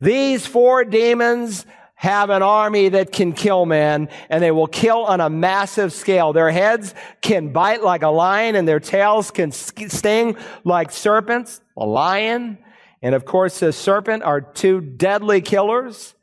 these 0.00 0.46
four 0.46 0.84
demons 0.84 1.66
have 1.96 2.30
an 2.30 2.42
army 2.42 2.90
that 2.90 3.10
can 3.10 3.32
kill 3.32 3.66
men 3.66 4.08
and 4.28 4.42
they 4.42 4.52
will 4.52 4.68
kill 4.68 5.04
on 5.06 5.20
a 5.20 5.28
massive 5.28 5.92
scale. 5.92 6.32
Their 6.32 6.50
heads 6.50 6.94
can 7.20 7.52
bite 7.52 7.82
like 7.82 8.02
a 8.02 8.10
lion 8.10 8.54
and 8.54 8.68
their 8.68 8.80
tails 8.80 9.32
can 9.32 9.50
sting 9.50 10.36
like 10.62 10.92
serpents. 10.92 11.60
A 11.76 11.84
lion 11.84 12.58
and 13.06 13.14
of 13.14 13.24
course, 13.24 13.60
the 13.60 13.72
serpent 13.72 14.24
are 14.24 14.40
two 14.40 14.80
deadly 14.80 15.40
killers. 15.40 16.16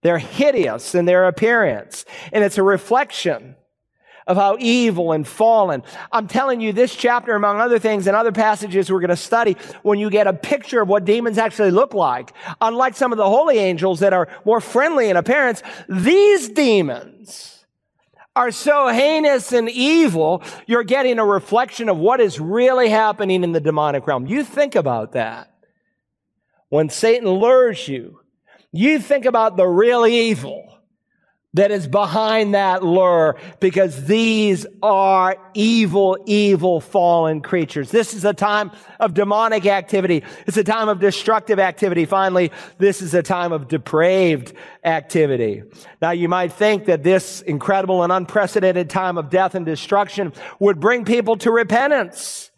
They're 0.00 0.16
hideous 0.16 0.94
in 0.94 1.04
their 1.04 1.26
appearance. 1.28 2.06
And 2.32 2.42
it's 2.42 2.56
a 2.56 2.62
reflection 2.62 3.54
of 4.26 4.38
how 4.38 4.56
evil 4.58 5.12
and 5.12 5.28
fallen. 5.28 5.82
I'm 6.10 6.26
telling 6.26 6.62
you, 6.62 6.72
this 6.72 6.96
chapter, 6.96 7.34
among 7.34 7.60
other 7.60 7.78
things 7.78 8.06
and 8.06 8.16
other 8.16 8.32
passages 8.32 8.90
we're 8.90 9.00
going 9.00 9.10
to 9.10 9.16
study, 9.16 9.58
when 9.82 9.98
you 9.98 10.08
get 10.08 10.26
a 10.26 10.32
picture 10.32 10.80
of 10.80 10.88
what 10.88 11.04
demons 11.04 11.36
actually 11.36 11.70
look 11.70 11.92
like, 11.92 12.32
unlike 12.62 12.96
some 12.96 13.12
of 13.12 13.18
the 13.18 13.28
holy 13.28 13.58
angels 13.58 14.00
that 14.00 14.14
are 14.14 14.26
more 14.46 14.62
friendly 14.62 15.10
in 15.10 15.18
appearance, 15.18 15.62
these 15.86 16.48
demons 16.48 17.66
are 18.34 18.50
so 18.50 18.88
heinous 18.88 19.52
and 19.52 19.68
evil, 19.68 20.42
you're 20.66 20.82
getting 20.82 21.18
a 21.18 21.26
reflection 21.26 21.90
of 21.90 21.98
what 21.98 22.22
is 22.22 22.40
really 22.40 22.88
happening 22.88 23.44
in 23.44 23.52
the 23.52 23.60
demonic 23.60 24.06
realm. 24.06 24.26
You 24.26 24.44
think 24.44 24.76
about 24.76 25.12
that 25.12 25.52
when 26.76 26.90
Satan 26.90 27.26
lures 27.26 27.88
you, 27.88 28.20
you 28.70 28.98
think 28.98 29.24
about 29.24 29.56
the 29.56 29.66
real 29.66 30.04
evil 30.04 30.78
that 31.54 31.70
is 31.70 31.86
behind 31.86 32.52
that 32.52 32.84
lure 32.84 33.38
because 33.60 34.04
these 34.04 34.66
are 34.82 35.38
evil, 35.54 36.18
evil 36.26 36.82
fallen 36.82 37.40
creatures. 37.40 37.90
This 37.90 38.12
is 38.12 38.26
a 38.26 38.34
time 38.34 38.72
of 39.00 39.14
demonic 39.14 39.64
activity. 39.64 40.22
It's 40.46 40.58
a 40.58 40.64
time 40.64 40.90
of 40.90 41.00
destructive 41.00 41.58
activity. 41.58 42.04
Finally, 42.04 42.52
this 42.76 43.00
is 43.00 43.14
a 43.14 43.22
time 43.22 43.52
of 43.52 43.68
depraved 43.68 44.52
activity. 44.84 45.62
Now 46.02 46.10
you 46.10 46.28
might 46.28 46.52
think 46.52 46.84
that 46.84 47.02
this 47.02 47.40
incredible 47.40 48.02
and 48.02 48.12
unprecedented 48.12 48.90
time 48.90 49.16
of 49.16 49.30
death 49.30 49.54
and 49.54 49.64
destruction 49.64 50.34
would 50.60 50.78
bring 50.78 51.06
people 51.06 51.38
to 51.38 51.50
repentance 51.50 52.50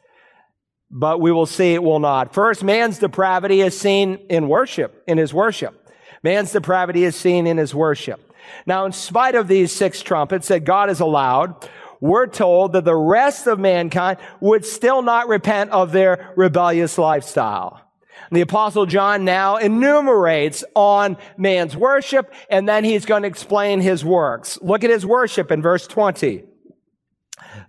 but 0.90 1.20
we 1.20 1.32
will 1.32 1.46
see 1.46 1.74
it 1.74 1.82
will 1.82 2.00
not. 2.00 2.32
First, 2.32 2.64
man's 2.64 2.98
depravity 2.98 3.60
is 3.60 3.78
seen 3.78 4.14
in 4.30 4.48
worship, 4.48 5.02
in 5.06 5.18
his 5.18 5.34
worship. 5.34 5.90
Man's 6.22 6.52
depravity 6.52 7.04
is 7.04 7.14
seen 7.14 7.46
in 7.46 7.58
his 7.58 7.74
worship. 7.74 8.20
Now, 8.66 8.86
in 8.86 8.92
spite 8.92 9.34
of 9.34 9.48
these 9.48 9.72
six 9.72 10.02
trumpets 10.02 10.48
that 10.48 10.64
God 10.64 10.88
has 10.88 11.00
allowed, 11.00 11.68
we're 12.00 12.26
told 12.26 12.72
that 12.72 12.84
the 12.84 12.96
rest 12.96 13.46
of 13.46 13.58
mankind 13.58 14.18
would 14.40 14.64
still 14.64 15.02
not 15.02 15.28
repent 15.28 15.70
of 15.70 15.92
their 15.92 16.32
rebellious 16.36 16.96
lifestyle. 16.96 17.82
The 18.30 18.40
apostle 18.40 18.86
John 18.86 19.24
now 19.24 19.56
enumerates 19.56 20.64
on 20.74 21.16
man's 21.36 21.76
worship, 21.76 22.32
and 22.50 22.68
then 22.68 22.84
he's 22.84 23.06
going 23.06 23.22
to 23.22 23.28
explain 23.28 23.80
his 23.80 24.04
works. 24.04 24.58
Look 24.60 24.84
at 24.84 24.90
his 24.90 25.06
worship 25.06 25.50
in 25.50 25.62
verse 25.62 25.86
20 25.86 26.44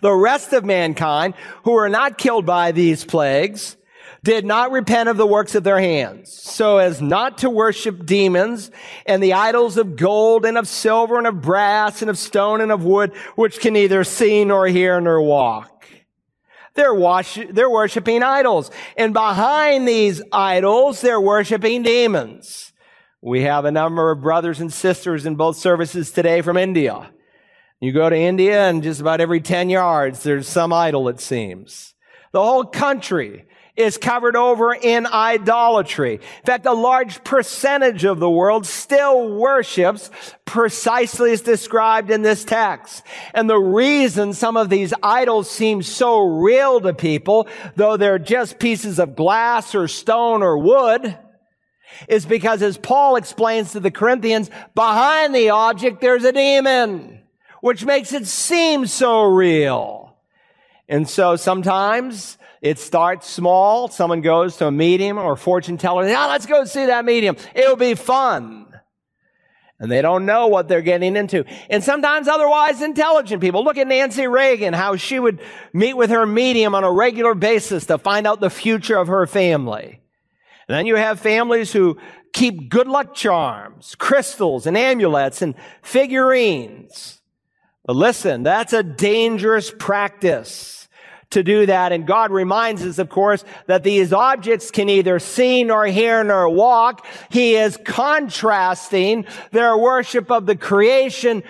the 0.01 0.13
rest 0.13 0.53
of 0.53 0.65
mankind 0.65 1.33
who 1.63 1.71
were 1.71 1.89
not 1.89 2.17
killed 2.17 2.45
by 2.45 2.71
these 2.71 3.03
plagues 3.03 3.77
did 4.23 4.45
not 4.45 4.71
repent 4.71 5.09
of 5.09 5.17
the 5.17 5.25
works 5.25 5.55
of 5.55 5.63
their 5.63 5.79
hands, 5.79 6.31
so 6.31 6.77
as 6.77 7.01
not 7.01 7.37
to 7.39 7.49
worship 7.49 8.05
demons 8.05 8.69
and 9.05 9.23
the 9.23 9.33
idols 9.33 9.77
of 9.77 9.95
gold 9.95 10.45
and 10.45 10.57
of 10.57 10.67
silver 10.67 11.17
and 11.17 11.27
of 11.27 11.41
brass 11.41 12.01
and 12.01 12.09
of 12.09 12.17
stone 12.17 12.59
and 12.59 12.71
of 12.71 12.83
wood, 12.83 13.15
which 13.35 13.59
can 13.59 13.73
neither 13.73 14.03
see 14.03 14.43
nor 14.43 14.67
hear 14.67 14.99
nor 14.99 15.21
walk. 15.21 15.87
They're, 16.75 16.93
wash- 16.93 17.39
they're 17.49 17.69
worshiping 17.69 18.23
idols. 18.23 18.71
And 18.95 19.13
behind 19.13 19.87
these 19.87 20.21
idols, 20.31 21.01
they're 21.01 21.19
worshiping 21.19 21.83
demons. 21.83 22.71
We 23.21 23.43
have 23.43 23.65
a 23.65 23.71
number 23.71 24.11
of 24.11 24.21
brothers 24.21 24.61
and 24.61 24.71
sisters 24.71 25.25
in 25.25 25.35
both 25.35 25.57
services 25.57 26.11
today 26.11 26.41
from 26.41 26.55
India. 26.55 27.09
You 27.81 27.93
go 27.93 28.09
to 28.09 28.17
India 28.17 28.67
and 28.67 28.83
just 28.83 28.99
about 28.99 29.21
every 29.21 29.39
10 29.39 29.69
yards, 29.69 30.23
there's 30.23 30.47
some 30.47 30.73
idol, 30.73 31.07
it 31.07 31.19
seems. 31.19 31.93
The 32.33 32.43
whole 32.43 32.65
country 32.65 33.45
is 33.79 33.97
covered 33.97 34.35
over 34.35 34.73
in 34.73 35.07
idolatry. 35.07 36.15
In 36.15 36.45
fact, 36.45 36.65
a 36.65 36.73
large 36.73 37.23
percentage 37.23 38.03
of 38.03 38.19
the 38.19 38.29
world 38.29 38.65
still 38.65 39.37
worships 39.37 40.11
precisely 40.43 41.31
as 41.31 41.41
described 41.41 42.11
in 42.11 42.21
this 42.21 42.43
text. 42.43 43.03
And 43.33 43.49
the 43.49 43.57
reason 43.57 44.33
some 44.33 44.57
of 44.57 44.69
these 44.69 44.93
idols 45.01 45.49
seem 45.49 45.81
so 45.81 46.19
real 46.19 46.81
to 46.81 46.93
people, 46.93 47.47
though 47.77 47.95
they're 47.95 48.19
just 48.19 48.59
pieces 48.59 48.99
of 48.99 49.15
glass 49.15 49.73
or 49.73 49.87
stone 49.87 50.43
or 50.43 50.57
wood, 50.57 51.17
is 52.09 52.25
because 52.25 52.61
as 52.61 52.77
Paul 52.77 53.15
explains 53.15 53.71
to 53.71 53.79
the 53.79 53.91
Corinthians, 53.91 54.49
behind 54.75 55.33
the 55.33 55.51
object 55.51 56.01
there's 56.01 56.25
a 56.25 56.33
demon, 56.33 57.18
which 57.61 57.85
makes 57.85 58.13
it 58.13 58.27
seem 58.27 58.85
so 58.85 59.23
real. 59.23 60.15
And 60.87 61.07
so 61.07 61.35
sometimes 61.35 62.37
it 62.61 62.79
starts 62.79 63.29
small. 63.29 63.87
Someone 63.87 64.21
goes 64.21 64.57
to 64.57 64.67
a 64.67 64.71
medium 64.71 65.17
or 65.17 65.33
a 65.33 65.37
fortune 65.37 65.77
teller. 65.77 66.07
Yeah, 66.07 66.25
let's 66.25 66.45
go 66.45 66.65
see 66.65 66.87
that 66.87 67.05
medium. 67.05 67.37
It'll 67.53 67.75
be 67.75 67.95
fun. 67.95 68.65
And 69.81 69.89
they 69.89 70.01
don't 70.01 70.25
know 70.25 70.47
what 70.47 70.67
they're 70.67 70.81
getting 70.81 71.15
into. 71.15 71.45
And 71.69 71.81
sometimes 71.81 72.27
otherwise 72.27 72.81
intelligent 72.81 73.41
people. 73.41 73.63
Look 73.63 73.77
at 73.77 73.87
Nancy 73.87 74.27
Reagan, 74.27 74.73
how 74.73 74.97
she 74.97 75.19
would 75.19 75.39
meet 75.71 75.93
with 75.93 76.09
her 76.09 76.25
medium 76.25 76.75
on 76.75 76.83
a 76.83 76.91
regular 76.91 77.33
basis 77.33 77.85
to 77.85 77.97
find 77.97 78.27
out 78.27 78.41
the 78.41 78.49
future 78.49 78.97
of 78.97 79.07
her 79.07 79.25
family. 79.25 80.01
And 80.67 80.75
then 80.75 80.85
you 80.85 80.95
have 80.95 81.21
families 81.21 81.71
who 81.71 81.97
keep 82.33 82.69
good 82.69 82.87
luck 82.87 83.15
charms, 83.15 83.95
crystals 83.95 84.67
and 84.67 84.77
amulets 84.77 85.41
and 85.41 85.55
figurines. 85.81 87.18
But 87.89 87.95
listen, 87.95 88.43
that's 88.43 88.73
a 88.73 88.83
dangerous 88.83 89.71
practice 89.71 90.87
to 91.31 91.41
do 91.41 91.65
that. 91.65 91.91
And 91.91 92.05
God 92.05 92.29
reminds 92.29 92.85
us, 92.85 92.99
of 92.99 93.09
course, 93.09 93.43
that 93.65 93.81
these 93.81 94.13
objects 94.13 94.69
can 94.69 94.85
neither 94.85 95.17
see 95.17 95.63
nor 95.63 95.87
hear 95.87 96.23
nor 96.23 96.47
walk. 96.49 97.03
He 97.31 97.55
is 97.55 97.79
contrasting 97.83 99.25
their 99.49 99.75
worship 99.75 100.29
of 100.29 100.45
the 100.45 100.55
creation 100.55 101.41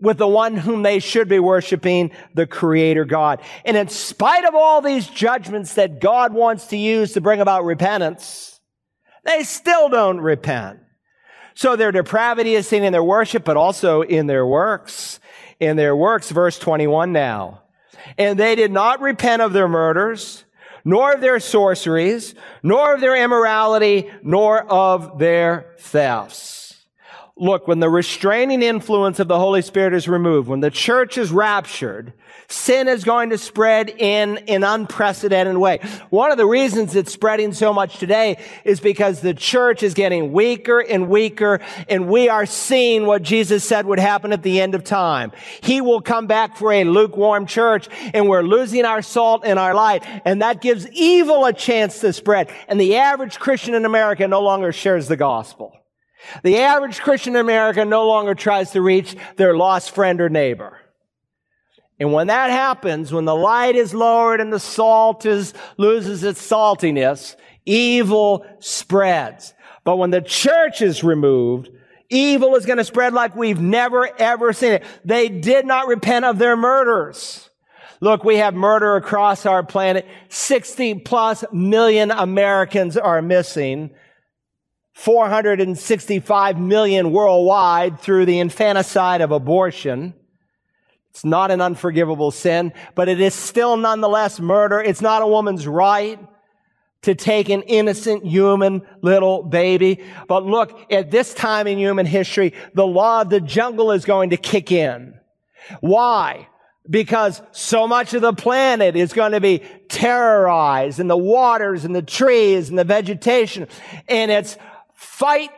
with 0.00 0.16
the 0.16 0.26
one 0.26 0.56
whom 0.56 0.84
they 0.84 1.00
should 1.00 1.28
be 1.28 1.38
worshiping, 1.38 2.12
the 2.32 2.46
creator 2.46 3.04
God. 3.04 3.42
And 3.66 3.76
in 3.76 3.88
spite 3.88 4.46
of 4.46 4.54
all 4.54 4.80
these 4.80 5.06
judgments 5.06 5.74
that 5.74 6.00
God 6.00 6.32
wants 6.32 6.68
to 6.68 6.78
use 6.78 7.12
to 7.12 7.20
bring 7.20 7.42
about 7.42 7.66
repentance, 7.66 8.58
they 9.22 9.42
still 9.42 9.90
don't 9.90 10.22
repent. 10.22 10.78
So 11.54 11.76
their 11.76 11.92
depravity 11.92 12.54
is 12.54 12.66
seen 12.66 12.84
in 12.84 12.92
their 12.94 13.04
worship, 13.04 13.44
but 13.44 13.58
also 13.58 14.00
in 14.00 14.28
their 14.28 14.46
works. 14.46 15.20
In 15.60 15.76
their 15.76 15.94
works, 15.96 16.30
verse 16.30 16.58
21 16.58 17.12
now. 17.12 17.62
And 18.16 18.38
they 18.38 18.54
did 18.54 18.70
not 18.70 19.00
repent 19.00 19.42
of 19.42 19.52
their 19.52 19.68
murders, 19.68 20.44
nor 20.84 21.14
of 21.14 21.20
their 21.20 21.40
sorceries, 21.40 22.34
nor 22.62 22.94
of 22.94 23.00
their 23.00 23.16
immorality, 23.16 24.10
nor 24.22 24.62
of 24.62 25.18
their 25.18 25.74
thefts. 25.78 26.57
Look, 27.40 27.68
when 27.68 27.78
the 27.78 27.88
restraining 27.88 28.62
influence 28.62 29.20
of 29.20 29.28
the 29.28 29.38
Holy 29.38 29.62
Spirit 29.62 29.94
is 29.94 30.08
removed, 30.08 30.48
when 30.48 30.58
the 30.58 30.72
church 30.72 31.16
is 31.16 31.30
raptured, 31.30 32.12
sin 32.48 32.88
is 32.88 33.04
going 33.04 33.30
to 33.30 33.38
spread 33.38 33.90
in 33.90 34.38
an 34.48 34.64
unprecedented 34.64 35.56
way. 35.56 35.78
One 36.10 36.32
of 36.32 36.36
the 36.36 36.46
reasons 36.46 36.96
it's 36.96 37.12
spreading 37.12 37.52
so 37.52 37.72
much 37.72 37.98
today 37.98 38.42
is 38.64 38.80
because 38.80 39.20
the 39.20 39.34
church 39.34 39.84
is 39.84 39.94
getting 39.94 40.32
weaker 40.32 40.80
and 40.80 41.08
weaker, 41.08 41.60
and 41.88 42.08
we 42.08 42.28
are 42.28 42.44
seeing 42.44 43.06
what 43.06 43.22
Jesus 43.22 43.62
said 43.62 43.86
would 43.86 44.00
happen 44.00 44.32
at 44.32 44.42
the 44.42 44.60
end 44.60 44.74
of 44.74 44.82
time. 44.82 45.30
He 45.60 45.80
will 45.80 46.00
come 46.00 46.26
back 46.26 46.56
for 46.56 46.72
a 46.72 46.82
lukewarm 46.82 47.46
church, 47.46 47.86
and 48.14 48.28
we're 48.28 48.42
losing 48.42 48.84
our 48.84 49.00
salt 49.00 49.42
and 49.44 49.60
our 49.60 49.74
light, 49.74 50.02
and 50.24 50.42
that 50.42 50.60
gives 50.60 50.88
evil 50.90 51.44
a 51.44 51.52
chance 51.52 52.00
to 52.00 52.12
spread. 52.12 52.50
And 52.66 52.80
the 52.80 52.96
average 52.96 53.38
Christian 53.38 53.74
in 53.74 53.84
America 53.84 54.26
no 54.26 54.40
longer 54.42 54.72
shares 54.72 55.06
the 55.06 55.16
gospel. 55.16 55.77
The 56.42 56.58
average 56.58 57.00
Christian 57.00 57.34
in 57.34 57.40
America 57.40 57.84
no 57.84 58.06
longer 58.06 58.34
tries 58.34 58.72
to 58.72 58.82
reach 58.82 59.16
their 59.36 59.56
lost 59.56 59.94
friend 59.94 60.20
or 60.20 60.28
neighbor. 60.28 60.78
And 62.00 62.12
when 62.12 62.28
that 62.28 62.50
happens, 62.50 63.12
when 63.12 63.24
the 63.24 63.34
light 63.34 63.74
is 63.74 63.92
lowered 63.92 64.40
and 64.40 64.52
the 64.52 64.60
salt 64.60 65.26
is, 65.26 65.52
loses 65.76 66.22
its 66.22 66.46
saltiness, 66.46 67.34
evil 67.66 68.46
spreads. 68.60 69.52
But 69.84 69.96
when 69.96 70.10
the 70.10 70.20
church 70.20 70.80
is 70.80 71.02
removed, 71.02 71.70
evil 72.08 72.54
is 72.54 72.66
going 72.66 72.78
to 72.78 72.84
spread 72.84 73.14
like 73.14 73.34
we've 73.34 73.60
never 73.60 74.08
ever 74.20 74.52
seen 74.52 74.72
it. 74.74 74.84
They 75.04 75.28
did 75.28 75.66
not 75.66 75.88
repent 75.88 76.24
of 76.24 76.38
their 76.38 76.56
murders. 76.56 77.48
Look, 78.00 78.22
we 78.22 78.36
have 78.36 78.54
murder 78.54 78.94
across 78.94 79.44
our 79.44 79.64
planet. 79.64 80.06
60 80.28 81.00
plus 81.00 81.44
million 81.52 82.12
Americans 82.12 82.96
are 82.96 83.20
missing. 83.20 83.90
465 84.98 86.58
million 86.58 87.12
worldwide 87.12 88.00
through 88.00 88.26
the 88.26 88.40
infanticide 88.40 89.20
of 89.20 89.30
abortion. 89.30 90.12
It's 91.10 91.24
not 91.24 91.52
an 91.52 91.60
unforgivable 91.60 92.32
sin, 92.32 92.72
but 92.96 93.08
it 93.08 93.20
is 93.20 93.32
still 93.32 93.76
nonetheless 93.76 94.40
murder. 94.40 94.80
It's 94.80 95.00
not 95.00 95.22
a 95.22 95.26
woman's 95.28 95.68
right 95.68 96.18
to 97.02 97.14
take 97.14 97.48
an 97.48 97.62
innocent 97.62 98.26
human 98.26 98.82
little 99.00 99.44
baby. 99.44 100.04
But 100.26 100.44
look, 100.44 100.92
at 100.92 101.12
this 101.12 101.32
time 101.32 101.68
in 101.68 101.78
human 101.78 102.04
history, 102.04 102.54
the 102.74 102.86
law 102.86 103.20
of 103.20 103.30
the 103.30 103.40
jungle 103.40 103.92
is 103.92 104.04
going 104.04 104.30
to 104.30 104.36
kick 104.36 104.72
in. 104.72 105.14
Why? 105.80 106.48
Because 106.90 107.40
so 107.52 107.86
much 107.86 108.14
of 108.14 108.22
the 108.22 108.32
planet 108.32 108.96
is 108.96 109.12
going 109.12 109.30
to 109.30 109.40
be 109.40 109.62
terrorized 109.88 110.98
and 110.98 111.08
the 111.08 111.16
waters 111.16 111.84
and 111.84 111.94
the 111.94 112.02
trees 112.02 112.68
and 112.68 112.76
the 112.76 112.82
vegetation. 112.82 113.68
And 114.08 114.32
it's 114.32 114.56
Fight 114.98 115.50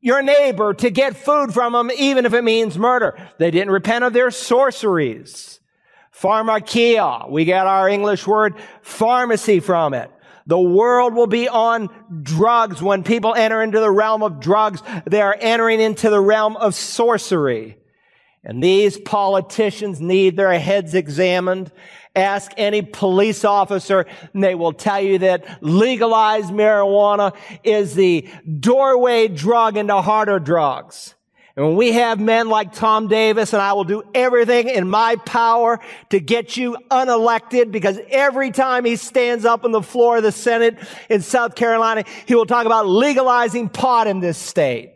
your 0.00 0.22
neighbor 0.22 0.74
to 0.74 0.90
get 0.90 1.16
food 1.16 1.54
from 1.54 1.72
them, 1.72 1.92
even 1.96 2.26
if 2.26 2.34
it 2.34 2.42
means 2.42 2.76
murder. 2.76 3.16
They 3.38 3.52
didn't 3.52 3.70
repent 3.70 4.02
of 4.02 4.12
their 4.12 4.32
sorceries. 4.32 5.60
Pharmakia. 6.12 7.30
We 7.30 7.44
get 7.44 7.68
our 7.68 7.88
English 7.88 8.26
word 8.26 8.56
pharmacy 8.82 9.60
from 9.60 9.94
it. 9.94 10.10
The 10.48 10.58
world 10.58 11.14
will 11.14 11.28
be 11.28 11.48
on 11.48 11.90
drugs. 12.24 12.82
When 12.82 13.04
people 13.04 13.36
enter 13.36 13.62
into 13.62 13.78
the 13.78 13.88
realm 13.88 14.24
of 14.24 14.40
drugs, 14.40 14.82
they 15.06 15.22
are 15.22 15.36
entering 15.38 15.80
into 15.80 16.10
the 16.10 16.20
realm 16.20 16.56
of 16.56 16.74
sorcery. 16.74 17.78
And 18.44 18.62
these 18.62 18.98
politicians 18.98 20.00
need 20.00 20.36
their 20.36 20.58
heads 20.58 20.94
examined 20.94 21.70
Ask 22.14 22.52
any 22.58 22.82
police 22.82 23.42
officer 23.42 24.04
and 24.34 24.44
they 24.44 24.54
will 24.54 24.74
tell 24.74 25.00
you 25.00 25.18
that 25.20 25.62
legalized 25.62 26.50
marijuana 26.50 27.34
is 27.64 27.94
the 27.94 28.28
doorway 28.60 29.28
drug 29.28 29.78
into 29.78 30.00
harder 30.02 30.38
drugs. 30.38 31.14
And 31.56 31.66
when 31.66 31.76
we 31.76 31.92
have 31.92 32.18
men 32.20 32.48
like 32.48 32.72
Tom 32.72 33.08
Davis, 33.08 33.52
and 33.52 33.62
I 33.62 33.74
will 33.74 33.84
do 33.84 34.02
everything 34.14 34.68
in 34.68 34.88
my 34.88 35.16
power 35.16 35.80
to 36.10 36.20
get 36.20 36.56
you 36.56 36.76
unelected 36.90 37.70
because 37.70 37.98
every 38.10 38.50
time 38.50 38.84
he 38.84 38.96
stands 38.96 39.44
up 39.44 39.64
on 39.64 39.72
the 39.72 39.82
floor 39.82 40.18
of 40.18 40.22
the 40.22 40.32
Senate 40.32 40.78
in 41.10 41.20
South 41.20 41.54
Carolina, 41.54 42.04
he 42.26 42.34
will 42.34 42.46
talk 42.46 42.64
about 42.64 42.86
legalizing 42.86 43.68
pot 43.68 44.06
in 44.06 44.20
this 44.20 44.38
state. 44.38 44.94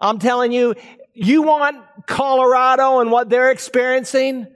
I'm 0.00 0.20
telling 0.20 0.52
you, 0.52 0.74
you 1.14 1.42
want 1.42 1.84
Colorado 2.06 3.00
and 3.00 3.10
what 3.10 3.28
they're 3.28 3.50
experiencing? 3.50 4.46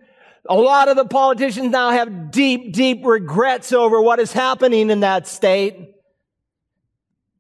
A 0.49 0.55
lot 0.55 0.88
of 0.88 0.97
the 0.97 1.05
politicians 1.05 1.71
now 1.71 1.90
have 1.90 2.31
deep, 2.31 2.73
deep 2.73 3.05
regrets 3.05 3.73
over 3.73 4.01
what 4.01 4.21
is 4.21 4.33
happening 4.33 4.90
in 4.90 5.01
that 5.01 5.27
state. 5.27 5.95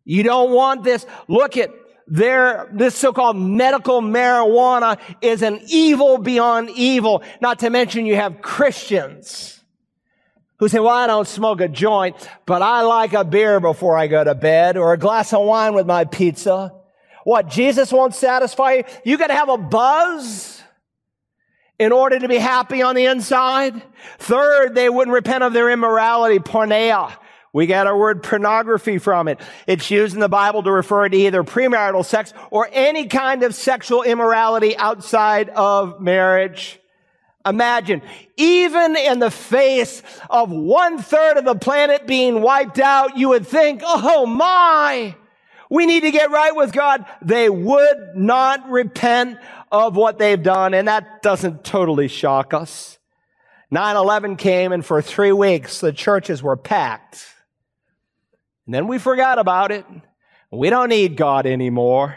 You 0.04 0.22
don't 0.22 0.52
want 0.52 0.84
this. 0.84 1.06
Look 1.28 1.56
at 1.56 1.70
their, 2.06 2.70
this 2.72 2.94
so-called 2.94 3.36
medical 3.36 4.00
marijuana 4.00 5.00
is 5.20 5.42
an 5.42 5.60
evil 5.68 6.18
beyond 6.18 6.70
evil. 6.70 7.22
Not 7.40 7.60
to 7.60 7.70
mention 7.70 8.06
you 8.06 8.16
have 8.16 8.42
Christians 8.42 9.64
who 10.58 10.68
say, 10.68 10.78
well, 10.78 10.94
I 10.94 11.06
don't 11.06 11.26
smoke 11.26 11.60
a 11.60 11.68
joint, 11.68 12.16
but 12.46 12.62
I 12.62 12.82
like 12.82 13.12
a 13.12 13.24
beer 13.24 13.60
before 13.60 13.96
I 13.96 14.06
go 14.06 14.22
to 14.22 14.34
bed 14.34 14.76
or 14.76 14.92
a 14.92 14.98
glass 14.98 15.32
of 15.32 15.44
wine 15.44 15.74
with 15.74 15.86
my 15.86 16.04
pizza. 16.04 16.72
What, 17.26 17.48
Jesus 17.48 17.90
won't 17.90 18.14
satisfy 18.14 18.74
you? 18.74 18.84
You 19.04 19.18
gotta 19.18 19.34
have 19.34 19.48
a 19.48 19.58
buzz? 19.58 20.62
in 21.78 21.92
order 21.92 22.18
to 22.18 22.28
be 22.28 22.38
happy 22.38 22.80
on 22.80 22.94
the 22.94 23.04
inside. 23.04 23.82
Third, 24.18 24.74
they 24.74 24.88
wouldn't 24.88 25.14
repent 25.14 25.44
of 25.44 25.52
their 25.52 25.68
immorality, 25.70 26.38
porneia. 26.38 27.14
We 27.52 27.66
get 27.66 27.86
our 27.86 27.98
word 27.98 28.22
pornography 28.22 28.96
from 28.96 29.28
it. 29.28 29.40
It's 29.66 29.90
used 29.90 30.14
in 30.14 30.20
the 30.20 30.28
Bible 30.28 30.62
to 30.62 30.72
refer 30.72 31.06
to 31.06 31.16
either 31.16 31.42
premarital 31.42 32.04
sex 32.04 32.32
or 32.50 32.70
any 32.72 33.08
kind 33.08 33.42
of 33.42 33.54
sexual 33.54 34.04
immorality 34.04 34.74
outside 34.76 35.50
of 35.50 36.00
marriage. 36.00 36.78
Imagine, 37.44 38.00
even 38.38 38.96
in 38.96 39.18
the 39.18 39.30
face 39.30 40.02
of 40.30 40.50
one 40.50 40.96
third 40.96 41.36
of 41.36 41.44
the 41.44 41.56
planet 41.56 42.06
being 42.06 42.40
wiped 42.40 42.78
out, 42.78 43.18
you 43.18 43.30
would 43.30 43.46
think, 43.46 43.82
oh 43.84 44.24
my, 44.24 45.14
we 45.70 45.86
need 45.86 46.00
to 46.00 46.10
get 46.10 46.30
right 46.30 46.54
with 46.54 46.72
God. 46.72 47.04
They 47.22 47.48
would 47.48 48.12
not 48.14 48.68
repent 48.70 49.38
of 49.72 49.96
what 49.96 50.18
they've 50.18 50.42
done, 50.42 50.74
and 50.74 50.88
that 50.88 51.22
doesn't 51.22 51.64
totally 51.64 52.08
shock 52.08 52.54
us. 52.54 52.98
9-11 53.72 54.38
came, 54.38 54.72
and 54.72 54.84
for 54.84 55.02
three 55.02 55.32
weeks, 55.32 55.80
the 55.80 55.92
churches 55.92 56.42
were 56.42 56.56
packed. 56.56 57.24
And 58.66 58.74
then 58.74 58.86
we 58.86 58.98
forgot 58.98 59.38
about 59.38 59.72
it. 59.72 59.84
We 60.50 60.70
don't 60.70 60.88
need 60.88 61.16
God 61.16 61.46
anymore. 61.46 62.16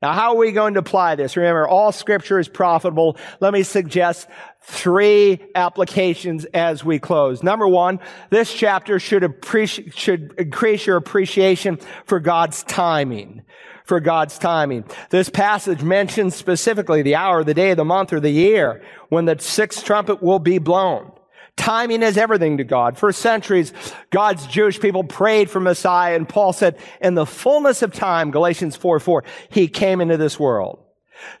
Now, 0.00 0.12
how 0.14 0.30
are 0.30 0.36
we 0.36 0.50
going 0.50 0.74
to 0.74 0.80
apply 0.80 1.14
this? 1.14 1.36
Remember, 1.36 1.68
all 1.68 1.92
scripture 1.92 2.38
is 2.38 2.48
profitable. 2.48 3.16
Let 3.40 3.52
me 3.52 3.62
suggest 3.62 4.26
three 4.64 5.40
applications 5.54 6.44
as 6.46 6.84
we 6.84 6.98
close. 6.98 7.42
Number 7.42 7.66
one, 7.66 8.00
this 8.30 8.52
chapter 8.52 8.98
should 8.98 9.24
appreciate, 9.24 9.96
should 9.96 10.34
increase 10.38 10.86
your 10.86 10.96
appreciation 10.96 11.78
for 12.04 12.20
God's 12.20 12.62
timing. 12.64 13.42
For 13.84 13.98
God's 13.98 14.38
timing. 14.38 14.84
This 15.10 15.28
passage 15.28 15.82
mentions 15.82 16.36
specifically 16.36 17.02
the 17.02 17.16
hour, 17.16 17.42
the 17.42 17.54
day, 17.54 17.74
the 17.74 17.84
month, 17.84 18.12
or 18.12 18.20
the 18.20 18.30
year 18.30 18.82
when 19.08 19.24
the 19.24 19.38
sixth 19.40 19.84
trumpet 19.84 20.22
will 20.22 20.38
be 20.38 20.58
blown. 20.58 21.10
Timing 21.56 22.02
is 22.02 22.16
everything 22.16 22.58
to 22.58 22.64
God. 22.64 22.96
For 22.96 23.12
centuries, 23.12 23.72
God's 24.10 24.46
Jewish 24.46 24.80
people 24.80 25.04
prayed 25.04 25.50
for 25.50 25.60
Messiah, 25.60 26.16
and 26.16 26.28
Paul 26.28 26.52
said, 26.52 26.78
in 27.00 27.14
the 27.14 27.26
fullness 27.26 27.82
of 27.82 27.92
time, 27.92 28.30
Galatians 28.30 28.76
4 28.76 29.00
4, 29.00 29.24
he 29.50 29.68
came 29.68 30.00
into 30.00 30.16
this 30.16 30.40
world. 30.40 30.78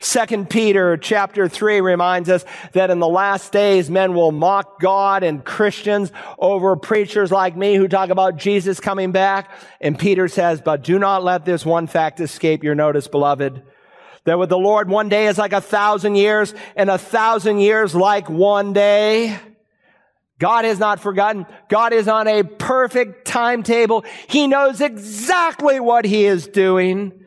Second 0.00 0.50
Peter 0.50 0.96
chapter 0.96 1.48
three 1.48 1.80
reminds 1.80 2.28
us 2.28 2.44
that 2.72 2.90
in 2.90 2.98
the 2.98 3.08
last 3.08 3.52
days 3.52 3.90
men 3.90 4.14
will 4.14 4.32
mock 4.32 4.80
God 4.80 5.22
and 5.22 5.44
Christians 5.44 6.12
over 6.38 6.76
preachers 6.76 7.30
like 7.30 7.56
me 7.56 7.76
who 7.76 7.88
talk 7.88 8.10
about 8.10 8.36
Jesus 8.36 8.80
coming 8.80 9.12
back. 9.12 9.50
And 9.80 9.98
Peter 9.98 10.28
says, 10.28 10.60
but 10.60 10.82
do 10.82 10.98
not 10.98 11.24
let 11.24 11.44
this 11.44 11.64
one 11.64 11.86
fact 11.86 12.20
escape 12.20 12.64
your 12.64 12.74
notice, 12.74 13.08
beloved. 13.08 13.62
That 14.24 14.38
with 14.38 14.50
the 14.50 14.58
Lord 14.58 14.88
one 14.88 15.08
day 15.08 15.26
is 15.26 15.38
like 15.38 15.52
a 15.52 15.60
thousand 15.60 16.14
years 16.14 16.54
and 16.76 16.88
a 16.88 16.98
thousand 16.98 17.58
years 17.58 17.94
like 17.94 18.30
one 18.30 18.72
day. 18.72 19.38
God 20.38 20.64
has 20.64 20.78
not 20.78 21.00
forgotten. 21.00 21.46
God 21.68 21.92
is 21.92 22.08
on 22.08 22.26
a 22.26 22.42
perfect 22.42 23.26
timetable. 23.26 24.04
He 24.26 24.48
knows 24.48 24.80
exactly 24.80 25.78
what 25.78 26.04
he 26.04 26.24
is 26.24 26.48
doing. 26.48 27.21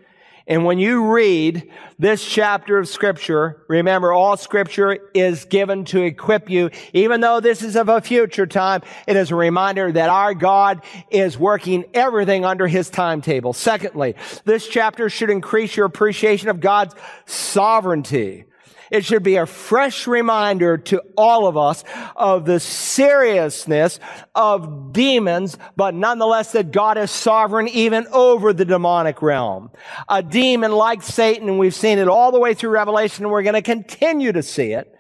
And 0.47 0.63
when 0.63 0.77
you 0.77 1.11
read 1.11 1.71
this 1.97 2.23
chapter 2.23 2.77
of 2.77 2.87
scripture, 2.87 3.63
remember 3.67 4.13
all 4.13 4.37
scripture 4.37 5.09
is 5.15 5.45
given 5.45 5.85
to 5.85 6.03
equip 6.03 6.51
you. 6.51 6.69
Even 6.93 7.19
though 7.21 7.39
this 7.39 7.63
is 7.63 7.75
of 7.75 7.89
a 7.89 7.99
future 7.99 8.45
time, 8.45 8.83
it 9.07 9.15
is 9.15 9.31
a 9.31 9.35
reminder 9.35 9.91
that 9.91 10.09
our 10.09 10.35
God 10.35 10.83
is 11.09 11.37
working 11.37 11.85
everything 11.95 12.45
under 12.45 12.67
his 12.67 12.91
timetable. 12.91 13.53
Secondly, 13.53 14.15
this 14.43 14.67
chapter 14.67 15.09
should 15.09 15.31
increase 15.31 15.75
your 15.75 15.87
appreciation 15.87 16.49
of 16.49 16.59
God's 16.59 16.93
sovereignty. 17.25 18.45
It 18.91 19.05
should 19.05 19.23
be 19.23 19.35
a 19.37 19.45
fresh 19.45 20.07
reminder 20.07 20.77
to 20.77 21.01
all 21.17 21.47
of 21.47 21.57
us 21.57 21.83
of 22.15 22.45
the 22.45 22.59
seriousness 22.59 23.99
of 24.33 24.93
demons, 24.93 25.57
but 25.75 25.93
nonetheless 25.93 26.51
that 26.51 26.71
God 26.71 26.97
is 26.97 27.11
sovereign 27.11 27.67
even 27.69 28.07
over 28.11 28.53
the 28.53 28.65
demonic 28.65 29.21
realm. 29.21 29.71
A 30.07 30.21
demon 30.21 30.71
like 30.71 31.01
Satan, 31.01 31.49
and 31.49 31.59
we've 31.59 31.75
seen 31.75 31.99
it 31.99 32.07
all 32.07 32.31
the 32.31 32.39
way 32.39 32.53
through 32.53 32.71
Revelation, 32.71 33.25
and 33.25 33.31
we're 33.31 33.43
going 33.43 33.55
to 33.55 33.61
continue 33.61 34.31
to 34.31 34.43
see 34.43 34.73
it, 34.73 34.91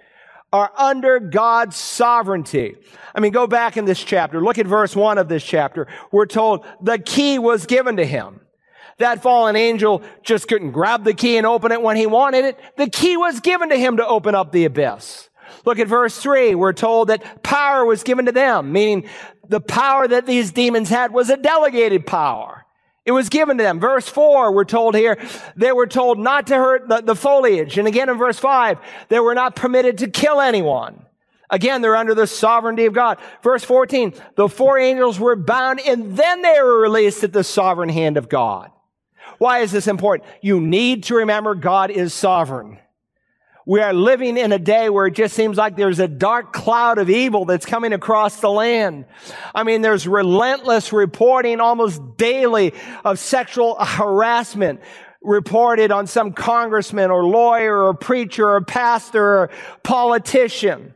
are 0.51 0.71
under 0.77 1.19
God's 1.19 1.75
sovereignty. 1.75 2.75
I 3.13 3.19
mean, 3.19 3.31
go 3.31 3.45
back 3.47 3.77
in 3.77 3.85
this 3.85 4.03
chapter. 4.03 4.41
Look 4.41 4.57
at 4.57 4.67
verse 4.67 4.95
one 4.95 5.17
of 5.17 5.27
this 5.27 5.43
chapter. 5.43 5.87
We're 6.11 6.25
told 6.25 6.65
the 6.81 6.97
key 6.97 7.39
was 7.39 7.65
given 7.65 7.97
to 7.97 8.05
him. 8.05 8.41
That 8.97 9.21
fallen 9.21 9.55
angel 9.55 10.03
just 10.23 10.47
couldn't 10.47 10.71
grab 10.71 11.03
the 11.03 11.13
key 11.13 11.37
and 11.37 11.45
open 11.45 11.71
it 11.71 11.81
when 11.81 11.97
he 11.97 12.05
wanted 12.05 12.45
it. 12.45 12.59
The 12.77 12.89
key 12.89 13.17
was 13.17 13.41
given 13.41 13.69
to 13.69 13.77
him 13.77 13.97
to 13.97 14.07
open 14.07 14.35
up 14.35 14.51
the 14.51 14.65
abyss. 14.65 15.29
Look 15.65 15.79
at 15.79 15.87
verse 15.87 16.17
three. 16.17 16.55
We're 16.55 16.73
told 16.73 17.09
that 17.09 17.43
power 17.43 17.85
was 17.85 18.03
given 18.03 18.25
to 18.25 18.31
them, 18.31 18.71
meaning 18.71 19.09
the 19.47 19.59
power 19.59 20.07
that 20.07 20.25
these 20.25 20.51
demons 20.51 20.89
had 20.89 21.11
was 21.11 21.29
a 21.29 21.37
delegated 21.37 22.05
power. 22.05 22.65
It 23.03 23.11
was 23.11 23.29
given 23.29 23.57
to 23.57 23.63
them. 23.63 23.79
Verse 23.79 24.07
four, 24.07 24.51
we're 24.53 24.63
told 24.63 24.95
here, 24.95 25.17
they 25.55 25.71
were 25.71 25.87
told 25.87 26.17
not 26.17 26.47
to 26.47 26.55
hurt 26.55 26.87
the, 26.87 27.01
the 27.01 27.15
foliage. 27.15 27.77
And 27.77 27.87
again 27.87 28.09
in 28.09 28.17
verse 28.17 28.39
five, 28.39 28.79
they 29.09 29.19
were 29.19 29.35
not 29.35 29.55
permitted 29.55 29.99
to 29.99 30.07
kill 30.07 30.39
anyone. 30.39 31.05
Again, 31.49 31.81
they're 31.81 31.95
under 31.95 32.15
the 32.15 32.25
sovereignty 32.25 32.85
of 32.85 32.93
God. 32.93 33.19
Verse 33.43 33.63
14, 33.63 34.13
the 34.35 34.49
four 34.49 34.79
angels 34.79 35.19
were 35.19 35.35
bound 35.35 35.79
and 35.79 36.17
then 36.17 36.41
they 36.41 36.59
were 36.59 36.81
released 36.81 37.23
at 37.23 37.33
the 37.33 37.43
sovereign 37.43 37.89
hand 37.89 38.17
of 38.17 38.29
God. 38.29 38.71
Why 39.37 39.59
is 39.59 39.71
this 39.71 39.87
important? 39.87 40.29
You 40.41 40.59
need 40.59 41.03
to 41.05 41.15
remember 41.15 41.55
God 41.55 41.91
is 41.91 42.13
sovereign. 42.13 42.79
We 43.67 43.81
are 43.81 43.93
living 43.93 44.37
in 44.37 44.51
a 44.51 44.59
day 44.59 44.89
where 44.89 45.07
it 45.07 45.15
just 45.15 45.35
seems 45.35 45.57
like 45.57 45.75
there's 45.75 45.99
a 45.99 46.07
dark 46.07 46.53
cloud 46.53 46.99
of 46.99 47.09
evil 47.09 47.45
that's 47.45 47.65
coming 47.65 47.93
across 47.93 48.39
the 48.39 48.51
land. 48.51 49.05
I 49.55 49.63
mean, 49.63 49.81
there's 49.81 50.07
relentless 50.07 50.93
reporting 50.93 51.59
almost 51.59 51.99
daily 52.15 52.73
of 53.03 53.17
sexual 53.17 53.75
harassment 53.79 54.81
reported 55.23 55.91
on 55.91 56.05
some 56.05 56.31
congressman 56.31 57.09
or 57.09 57.23
lawyer 57.25 57.85
or 57.85 57.95
preacher 57.95 58.47
or 58.47 58.61
pastor 58.61 59.23
or 59.23 59.49
politician. 59.81 60.93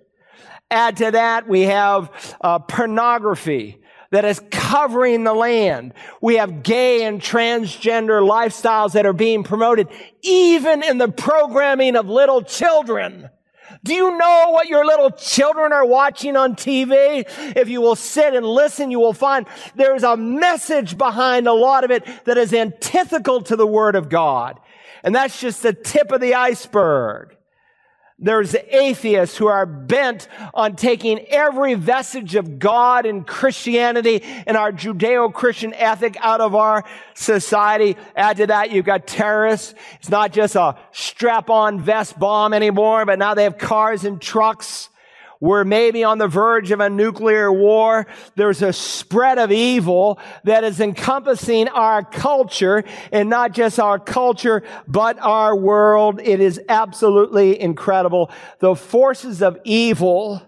Add 0.70 0.98
to 0.98 1.12
that, 1.12 1.48
we 1.48 1.62
have 1.62 2.36
uh, 2.40 2.60
pornography 2.60 3.82
that 4.12 4.26
is 4.26 4.42
covering 4.50 5.24
the 5.24 5.34
land. 5.34 5.94
We 6.22 6.36
have 6.36 6.64
gay 6.64 7.04
and 7.04 7.22
transgender 7.22 8.22
lifestyles 8.28 8.94
that 8.94 9.06
are 9.06 9.14
being 9.14 9.44
promoted, 9.44 9.88
even 10.22 10.84
in 10.84 10.98
the 10.98 11.10
programming 11.10 11.96
of 11.96 12.08
little 12.08 12.42
children. 12.42 13.30
Do 13.84 13.94
you 13.94 14.18
know 14.18 14.50
what 14.50 14.68
your 14.68 14.86
little 14.86 15.12
children 15.12 15.72
are 15.72 15.86
watching 15.86 16.36
on 16.36 16.56
TV? 16.56 17.24
If 17.56 17.70
you 17.70 17.82
will 17.82 17.96
sit 17.96 18.34
and 18.34 18.46
listen, 18.46 18.92
you 18.92 19.00
will 19.00 19.14
find 19.14 19.46
there's 19.76 20.04
a 20.04 20.18
message 20.18 20.98
behind 20.98 21.48
a 21.48 21.54
lot 21.54 21.84
of 21.84 21.92
it 21.92 22.06
that 22.26 22.38
is 22.38 22.54
antithetical 22.54 23.42
to 23.44 23.56
the 23.56 23.68
Word 23.68 23.96
of 23.96 24.10
God. 24.10 24.60
And 25.04 25.16
that's 25.16 25.40
just 25.40 25.64
the 25.64 25.74
tip 25.74 26.12
of 26.12 26.20
the 26.20 26.36
iceberg. 26.36 27.36
There's 28.22 28.54
atheists 28.54 29.38
who 29.38 29.48
are 29.48 29.66
bent 29.66 30.28
on 30.54 30.76
taking 30.76 31.20
every 31.28 31.76
vestige 31.76 32.36
of 32.36 32.60
God 32.60 33.06
and 33.06 33.26
Christianity 33.26 34.22
and 34.46 34.58
our 34.58 34.74
Judeo-Christian 34.74 35.74
ethic 35.74 36.18
out 36.20 36.42
of 36.42 36.54
our 36.54 36.84
society. 37.14 37.96
Add 38.18 38.38
to 38.38 38.48
that, 38.48 38.72
you've 38.72 38.86
got 38.86 39.08
terrorists. 39.08 39.74
It's 40.00 40.10
not 40.10 40.34
just 40.34 40.56
a 40.56 40.78
strap-on 40.92 41.80
vest 41.80 42.20
bomb 42.20 42.54
anymore, 42.54 43.06
but 43.06 43.20
now 43.20 43.36
they 43.36 43.44
have 43.44 43.58
cars 43.58 44.04
and 44.04 44.22
trucks. 44.22 44.89
We're 45.42 45.64
maybe 45.64 46.04
on 46.04 46.18
the 46.18 46.28
verge 46.28 46.72
of 46.72 46.82
a 46.82 46.90
nuclear 46.90 47.52
war. 47.52 48.08
There's 48.36 48.62
a 48.62 48.74
spread 48.74 49.40
of 49.40 49.52
evil 49.52 50.20
that 50.44 50.66
is 50.66 50.82
encompassing 50.82 51.70
our 51.70 52.04
culture 52.04 52.84
and 53.14 53.30
not 53.30 53.54
just 53.54 53.80
our 53.80 54.00
culture, 54.00 54.64
but 54.88 55.18
our 55.20 55.56
world. 55.56 56.20
It 56.22 56.42
is 56.42 56.60
absolutely 56.68 57.60
incredible. 57.60 58.32
The 58.60 58.76
forces 58.76 59.42
of 59.42 59.58
evil 59.64 60.42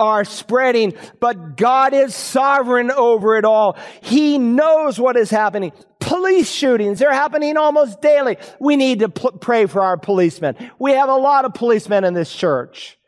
are 0.00 0.24
spreading, 0.24 0.94
but 1.20 1.56
God 1.56 1.92
is 1.92 2.14
sovereign 2.14 2.90
over 2.90 3.36
it 3.36 3.44
all. 3.44 3.76
He 4.00 4.38
knows 4.38 4.98
what 4.98 5.16
is 5.16 5.30
happening. 5.30 5.72
Police 6.00 6.50
shootings, 6.50 6.98
they're 6.98 7.12
happening 7.12 7.56
almost 7.56 8.00
daily. 8.00 8.38
We 8.58 8.76
need 8.76 9.00
to 9.00 9.08
pl- 9.08 9.32
pray 9.32 9.66
for 9.66 9.82
our 9.82 9.96
policemen. 9.96 10.56
We 10.78 10.92
have 10.92 11.08
a 11.08 11.16
lot 11.16 11.44
of 11.44 11.54
policemen 11.54 12.04
in 12.04 12.14
this 12.14 12.34
church. 12.34 12.98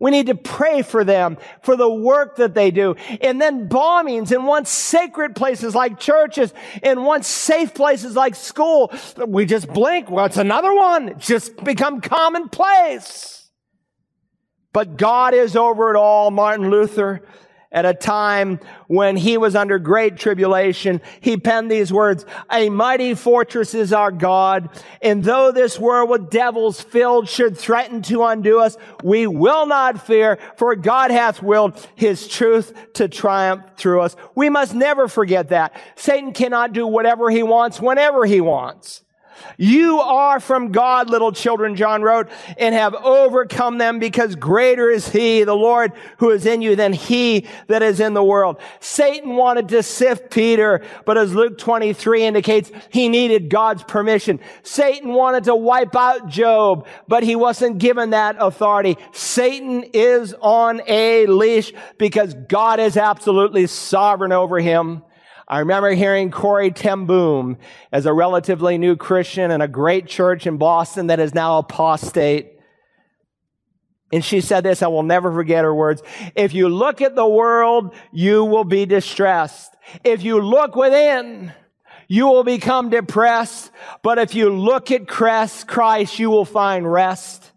We 0.00 0.10
need 0.12 0.26
to 0.26 0.34
pray 0.34 0.82
for 0.82 1.02
them, 1.02 1.38
for 1.62 1.76
the 1.76 1.90
work 1.90 2.36
that 2.36 2.54
they 2.54 2.70
do. 2.70 2.94
And 3.20 3.40
then 3.40 3.68
bombings 3.68 4.30
in 4.30 4.44
once 4.44 4.70
sacred 4.70 5.34
places 5.34 5.74
like 5.74 5.98
churches, 5.98 6.54
in 6.82 7.02
once 7.02 7.26
safe 7.26 7.74
places 7.74 8.14
like 8.14 8.34
school. 8.36 8.92
We 9.26 9.44
just 9.44 9.68
blink. 9.68 10.10
Well, 10.10 10.26
it's 10.26 10.36
another 10.36 10.72
one. 10.72 11.08
It's 11.08 11.26
just 11.26 11.62
become 11.64 12.00
commonplace. 12.00 13.50
But 14.72 14.96
God 14.96 15.34
is 15.34 15.56
over 15.56 15.90
it 15.90 15.96
all. 15.96 16.30
Martin 16.30 16.70
Luther 16.70 17.22
at 17.70 17.84
a 17.84 17.92
time 17.92 18.60
when 18.86 19.16
he 19.16 19.36
was 19.36 19.54
under 19.54 19.78
great 19.78 20.16
tribulation, 20.16 21.00
he 21.20 21.36
penned 21.36 21.70
these 21.70 21.92
words, 21.92 22.24
a 22.50 22.70
mighty 22.70 23.14
fortress 23.14 23.74
is 23.74 23.92
our 23.92 24.10
God, 24.10 24.70
and 25.02 25.22
though 25.22 25.52
this 25.52 25.78
world 25.78 26.08
with 26.08 26.30
devils 26.30 26.80
filled 26.80 27.28
should 27.28 27.58
threaten 27.58 28.00
to 28.02 28.24
undo 28.24 28.60
us, 28.60 28.76
we 29.02 29.26
will 29.26 29.66
not 29.66 30.06
fear, 30.06 30.38
for 30.56 30.74
God 30.76 31.10
hath 31.10 31.42
willed 31.42 31.86
his 31.94 32.26
truth 32.26 32.72
to 32.94 33.08
triumph 33.08 33.64
through 33.76 34.00
us. 34.00 34.16
We 34.34 34.48
must 34.48 34.74
never 34.74 35.06
forget 35.06 35.50
that. 35.50 35.78
Satan 35.96 36.32
cannot 36.32 36.72
do 36.72 36.86
whatever 36.86 37.30
he 37.30 37.42
wants 37.42 37.80
whenever 37.80 38.24
he 38.24 38.40
wants. 38.40 39.02
You 39.56 40.00
are 40.00 40.40
from 40.40 40.72
God, 40.72 41.10
little 41.10 41.32
children, 41.32 41.76
John 41.76 42.02
wrote, 42.02 42.28
and 42.56 42.74
have 42.74 42.94
overcome 42.94 43.78
them 43.78 43.98
because 43.98 44.36
greater 44.36 44.90
is 44.90 45.08
he, 45.08 45.44
the 45.44 45.54
Lord, 45.54 45.92
who 46.18 46.30
is 46.30 46.46
in 46.46 46.62
you 46.62 46.76
than 46.76 46.92
he 46.92 47.46
that 47.66 47.82
is 47.82 48.00
in 48.00 48.14
the 48.14 48.22
world. 48.22 48.60
Satan 48.80 49.36
wanted 49.36 49.68
to 49.70 49.82
sift 49.82 50.30
Peter, 50.30 50.82
but 51.04 51.18
as 51.18 51.34
Luke 51.34 51.58
23 51.58 52.24
indicates, 52.24 52.70
he 52.90 53.08
needed 53.08 53.50
God's 53.50 53.82
permission. 53.82 54.40
Satan 54.62 55.12
wanted 55.12 55.44
to 55.44 55.54
wipe 55.54 55.96
out 55.96 56.28
Job, 56.28 56.86
but 57.08 57.22
he 57.22 57.36
wasn't 57.36 57.78
given 57.78 58.10
that 58.10 58.36
authority. 58.38 58.96
Satan 59.12 59.84
is 59.92 60.34
on 60.40 60.82
a 60.86 61.26
leash 61.26 61.72
because 61.98 62.34
God 62.34 62.80
is 62.80 62.96
absolutely 62.96 63.66
sovereign 63.66 64.32
over 64.32 64.60
him. 64.60 65.02
I 65.50 65.60
remember 65.60 65.92
hearing 65.92 66.30
Corrie 66.30 66.70
ten 66.70 67.06
Boom 67.06 67.56
as 67.90 68.04
a 68.04 68.12
relatively 68.12 68.76
new 68.76 68.96
Christian 68.96 69.50
in 69.50 69.62
a 69.62 69.68
great 69.68 70.06
church 70.06 70.46
in 70.46 70.58
Boston 70.58 71.06
that 71.06 71.20
is 71.20 71.34
now 71.34 71.58
apostate. 71.58 72.52
And 74.12 74.22
she 74.22 74.42
said 74.42 74.64
this, 74.64 74.82
I 74.82 74.88
will 74.88 75.02
never 75.02 75.32
forget 75.32 75.64
her 75.64 75.74
words. 75.74 76.02
If 76.34 76.52
you 76.52 76.68
look 76.68 77.00
at 77.00 77.14
the 77.14 77.26
world, 77.26 77.94
you 78.12 78.44
will 78.44 78.64
be 78.64 78.84
distressed. 78.84 79.74
If 80.04 80.22
you 80.22 80.40
look 80.40 80.76
within, 80.76 81.52
you 82.08 82.26
will 82.26 82.44
become 82.44 82.90
depressed. 82.90 83.70
But 84.02 84.18
if 84.18 84.34
you 84.34 84.50
look 84.50 84.90
at 84.90 85.08
Christ, 85.08 86.18
you 86.18 86.30
will 86.30 86.44
find 86.44 86.90
rest. 86.90 87.52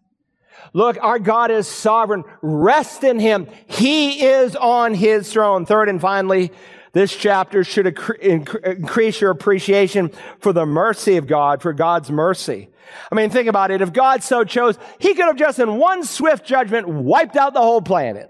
Look, 0.74 0.98
our 1.02 1.20
God 1.20 1.52
is 1.52 1.68
sovereign. 1.68 2.24
Rest 2.42 3.04
in 3.04 3.20
Him. 3.20 3.48
He 3.68 4.26
is 4.26 4.56
on 4.56 4.94
His 4.94 5.32
throne. 5.32 5.66
Third 5.66 5.90
and 5.90 6.00
finally, 6.00 6.52
this 6.94 7.16
chapter 7.16 7.64
should 7.64 7.98
increase 8.22 9.22
your 9.22 9.32
appreciation 9.32 10.12
for 10.40 10.52
the 10.52 10.66
mercy 10.66 11.18
of 11.18 11.28
God, 11.28 11.62
for 11.62 11.74
God's 11.74 12.12
mercy. 12.12 12.70
I 13.12 13.16
mean, 13.16 13.30
think 13.30 13.48
about 13.48 13.72
it. 13.72 13.82
If 13.82 13.94
God 13.94 14.24
so 14.24 14.44
chose, 14.44 14.78
He 15.00 15.14
could 15.14 15.26
have 15.26 15.38
just 15.38 15.60
in 15.60 15.78
one 15.78 16.04
swift 16.04 16.46
judgment 16.46 16.88
wiped 16.88 17.38
out 17.38 17.54
the 17.54 17.62
whole 17.62 17.82
planet. 17.82 18.30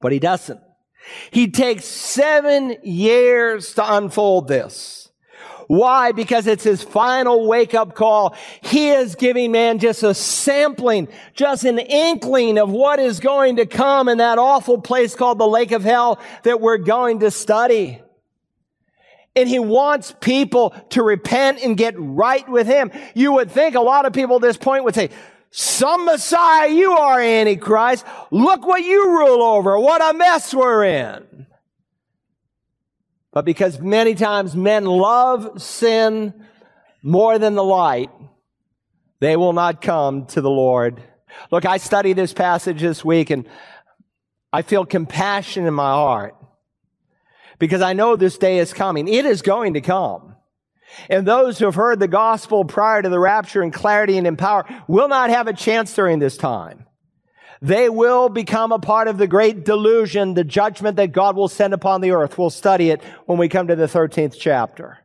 But 0.00 0.12
He 0.12 0.18
doesn't. 0.18 0.60
He 1.30 1.50
takes 1.50 1.84
seven 1.84 2.76
years 2.82 3.74
to 3.74 3.94
unfold 3.94 4.48
this. 4.48 5.09
Why? 5.70 6.10
Because 6.10 6.48
it's 6.48 6.64
his 6.64 6.82
final 6.82 7.46
wake 7.46 7.74
up 7.74 7.94
call. 7.94 8.34
He 8.60 8.90
is 8.90 9.14
giving 9.14 9.52
man 9.52 9.78
just 9.78 10.02
a 10.02 10.14
sampling, 10.14 11.06
just 11.32 11.62
an 11.62 11.78
inkling 11.78 12.58
of 12.58 12.70
what 12.70 12.98
is 12.98 13.20
going 13.20 13.54
to 13.54 13.66
come 13.66 14.08
in 14.08 14.18
that 14.18 14.36
awful 14.36 14.78
place 14.78 15.14
called 15.14 15.38
the 15.38 15.46
lake 15.46 15.70
of 15.70 15.84
hell 15.84 16.18
that 16.42 16.60
we're 16.60 16.76
going 16.76 17.20
to 17.20 17.30
study. 17.30 18.02
And 19.36 19.48
he 19.48 19.60
wants 19.60 20.12
people 20.20 20.70
to 20.88 21.04
repent 21.04 21.62
and 21.62 21.76
get 21.76 21.94
right 21.96 22.48
with 22.48 22.66
him. 22.66 22.90
You 23.14 23.34
would 23.34 23.52
think 23.52 23.76
a 23.76 23.80
lot 23.80 24.06
of 24.06 24.12
people 24.12 24.34
at 24.36 24.42
this 24.42 24.56
point 24.56 24.82
would 24.82 24.96
say, 24.96 25.10
some 25.52 26.04
Messiah, 26.04 26.68
you 26.68 26.90
are 26.90 27.20
Antichrist. 27.20 28.04
Look 28.32 28.66
what 28.66 28.82
you 28.82 29.08
rule 29.08 29.44
over. 29.44 29.78
What 29.78 30.02
a 30.02 30.18
mess 30.18 30.52
we're 30.52 30.82
in. 30.82 31.46
But 33.32 33.44
because 33.44 33.78
many 33.78 34.14
times 34.14 34.56
men 34.56 34.84
love 34.84 35.62
sin 35.62 36.46
more 37.02 37.38
than 37.38 37.54
the 37.54 37.64
light, 37.64 38.10
they 39.20 39.36
will 39.36 39.52
not 39.52 39.82
come 39.82 40.26
to 40.26 40.40
the 40.40 40.50
Lord. 40.50 41.02
Look, 41.50 41.64
I 41.64 41.76
studied 41.76 42.14
this 42.14 42.32
passage 42.32 42.80
this 42.80 43.04
week 43.04 43.30
and 43.30 43.48
I 44.52 44.62
feel 44.62 44.84
compassion 44.84 45.66
in 45.66 45.74
my 45.74 45.92
heart 45.92 46.34
because 47.58 47.82
I 47.82 47.92
know 47.92 48.16
this 48.16 48.38
day 48.38 48.58
is 48.58 48.72
coming. 48.72 49.06
It 49.06 49.26
is 49.26 49.42
going 49.42 49.74
to 49.74 49.80
come. 49.80 50.34
And 51.08 51.26
those 51.26 51.58
who 51.58 51.66
have 51.66 51.76
heard 51.76 52.00
the 52.00 52.08
gospel 52.08 52.64
prior 52.64 53.00
to 53.00 53.08
the 53.08 53.20
rapture 53.20 53.62
in 53.62 53.70
clarity 53.70 54.18
and 54.18 54.26
in 54.26 54.36
power 54.36 54.64
will 54.88 55.06
not 55.06 55.30
have 55.30 55.46
a 55.46 55.52
chance 55.52 55.94
during 55.94 56.18
this 56.18 56.36
time. 56.36 56.86
They 57.62 57.90
will 57.90 58.28
become 58.30 58.72
a 58.72 58.78
part 58.78 59.08
of 59.08 59.18
the 59.18 59.26
great 59.26 59.64
delusion, 59.64 60.34
the 60.34 60.44
judgment 60.44 60.96
that 60.96 61.12
God 61.12 61.36
will 61.36 61.48
send 61.48 61.74
upon 61.74 62.00
the 62.00 62.12
earth. 62.12 62.38
We'll 62.38 62.50
study 62.50 62.90
it 62.90 63.02
when 63.26 63.38
we 63.38 63.48
come 63.48 63.68
to 63.68 63.76
the 63.76 63.86
13th 63.86 64.36
chapter. 64.38 64.98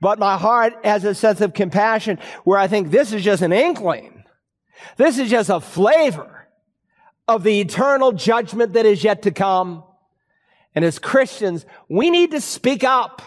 But 0.00 0.18
my 0.18 0.36
heart 0.36 0.74
has 0.84 1.04
a 1.04 1.14
sense 1.14 1.40
of 1.40 1.54
compassion 1.54 2.18
where 2.44 2.58
I 2.58 2.66
think 2.66 2.90
this 2.90 3.12
is 3.12 3.22
just 3.22 3.42
an 3.42 3.52
inkling. 3.52 4.24
This 4.96 5.18
is 5.18 5.30
just 5.30 5.48
a 5.48 5.60
flavor 5.60 6.48
of 7.28 7.44
the 7.44 7.60
eternal 7.60 8.12
judgment 8.12 8.72
that 8.72 8.84
is 8.84 9.04
yet 9.04 9.22
to 9.22 9.30
come. 9.30 9.84
And 10.74 10.84
as 10.84 10.98
Christians, 10.98 11.64
we 11.88 12.10
need 12.10 12.32
to 12.32 12.40
speak 12.40 12.84
up. 12.84 13.22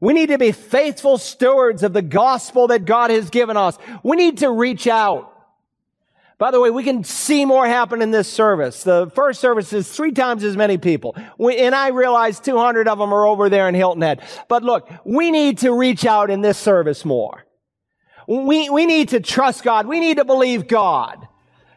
We 0.00 0.12
need 0.12 0.28
to 0.28 0.38
be 0.38 0.52
faithful 0.52 1.18
stewards 1.18 1.82
of 1.82 1.92
the 1.92 2.02
gospel 2.02 2.68
that 2.68 2.84
God 2.84 3.10
has 3.10 3.30
given 3.30 3.56
us. 3.56 3.76
We 4.02 4.16
need 4.16 4.38
to 4.38 4.50
reach 4.50 4.86
out. 4.86 5.34
By 6.38 6.52
the 6.52 6.60
way, 6.60 6.70
we 6.70 6.84
can 6.84 7.02
see 7.02 7.44
more 7.44 7.66
happen 7.66 8.00
in 8.00 8.12
this 8.12 8.32
service. 8.32 8.84
The 8.84 9.10
first 9.12 9.40
service 9.40 9.72
is 9.72 9.90
three 9.90 10.12
times 10.12 10.44
as 10.44 10.56
many 10.56 10.78
people. 10.78 11.16
We, 11.36 11.58
and 11.58 11.74
I 11.74 11.88
realize 11.88 12.38
200 12.38 12.86
of 12.86 12.98
them 12.98 13.12
are 13.12 13.26
over 13.26 13.48
there 13.48 13.68
in 13.68 13.74
Hilton 13.74 14.02
Head. 14.02 14.22
But 14.46 14.62
look, 14.62 14.88
we 15.04 15.32
need 15.32 15.58
to 15.58 15.72
reach 15.72 16.04
out 16.04 16.30
in 16.30 16.40
this 16.40 16.56
service 16.56 17.04
more. 17.04 17.44
We, 18.28 18.70
we 18.70 18.86
need 18.86 19.08
to 19.10 19.20
trust 19.20 19.64
God. 19.64 19.86
We 19.86 19.98
need 19.98 20.18
to 20.18 20.24
believe 20.24 20.68
God 20.68 21.26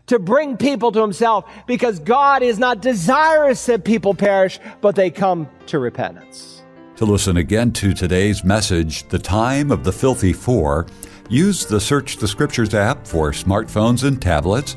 to 0.08 0.20
bring 0.20 0.58
people 0.58 0.92
to 0.92 1.02
himself 1.02 1.50
because 1.66 1.98
God 2.00 2.44
is 2.44 2.60
not 2.60 2.82
desirous 2.82 3.66
that 3.66 3.84
people 3.84 4.14
perish, 4.14 4.60
but 4.82 4.96
they 4.96 5.10
come 5.10 5.50
to 5.68 5.80
repentance. 5.80 6.62
To 6.98 7.06
listen 7.06 7.38
again 7.38 7.72
to 7.74 7.94
today's 7.94 8.44
message, 8.44 9.08
The 9.08 9.18
Time 9.18 9.72
of 9.72 9.84
the 9.86 9.92
Filthy 9.92 10.34
Four, 10.34 10.86
use 11.32 11.66
the 11.66 11.80
Search 11.80 12.18
the 12.18 12.28
Scriptures 12.28 12.74
app 12.74 13.08
for 13.08 13.32
smartphones 13.32 14.04
and 14.04 14.22
tablets, 14.22 14.76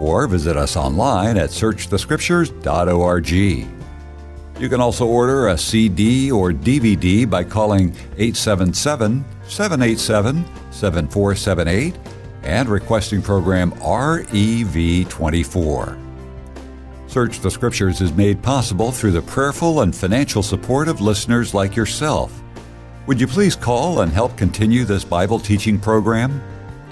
or 0.00 0.26
visit 0.26 0.56
us 0.56 0.74
online 0.76 1.36
at 1.36 1.50
searchthescriptures.org. 1.50 3.30
You 3.30 4.68
can 4.68 4.80
also 4.80 5.06
order 5.06 5.48
a 5.48 5.58
CD 5.58 6.32
or 6.32 6.52
DVD 6.52 7.28
by 7.28 7.44
calling 7.44 7.90
877 8.16 9.22
787 9.44 10.44
7478 10.70 11.98
and 12.42 12.68
requesting 12.68 13.22
program 13.22 13.70
REV24. 13.72 15.98
Search 17.06 17.40
the 17.40 17.50
Scriptures 17.50 18.00
is 18.00 18.12
made 18.12 18.42
possible 18.42 18.92
through 18.92 19.12
the 19.12 19.22
prayerful 19.22 19.82
and 19.82 19.94
financial 19.94 20.42
support 20.42 20.88
of 20.88 21.00
listeners 21.00 21.54
like 21.54 21.76
yourself. 21.76 22.39
Would 23.10 23.20
you 23.20 23.26
please 23.26 23.56
call 23.56 24.02
and 24.02 24.12
help 24.12 24.36
continue 24.36 24.84
this 24.84 25.02
Bible 25.02 25.40
teaching 25.40 25.80
program? 25.80 26.40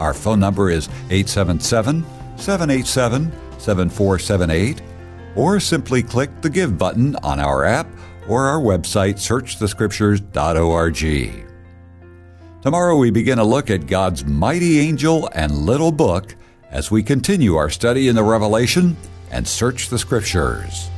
Our 0.01 0.13
phone 0.13 0.41
number 0.41 0.69
is 0.69 0.89
877 1.11 2.05
787 2.37 3.31
7478, 3.61 4.83
or 5.37 5.61
simply 5.61 6.03
click 6.03 6.41
the 6.41 6.51
Give 6.51 6.77
button 6.77 7.15
on 7.23 7.39
our 7.39 7.65
app 7.65 7.87
or 8.27 8.47
our 8.47 8.59
website, 8.59 9.15
searchthescriptures.org. 9.15 11.47
Tomorrow 12.63 12.97
we 12.97 13.13
begin 13.13 13.39
a 13.39 13.45
look 13.45 13.71
at 13.71 13.87
God's 13.87 14.25
mighty 14.25 14.81
angel 14.81 15.31
and 15.37 15.53
little 15.53 15.93
book 15.93 16.35
as 16.73 16.91
we 16.91 17.05
continue 17.05 17.55
our 17.55 17.71
study 17.71 18.09
in 18.09 18.17
the 18.17 18.25
Revelation 18.25 18.97
and 19.31 19.47
search 19.47 19.89
the 19.89 20.01
Scriptures. 20.01 20.91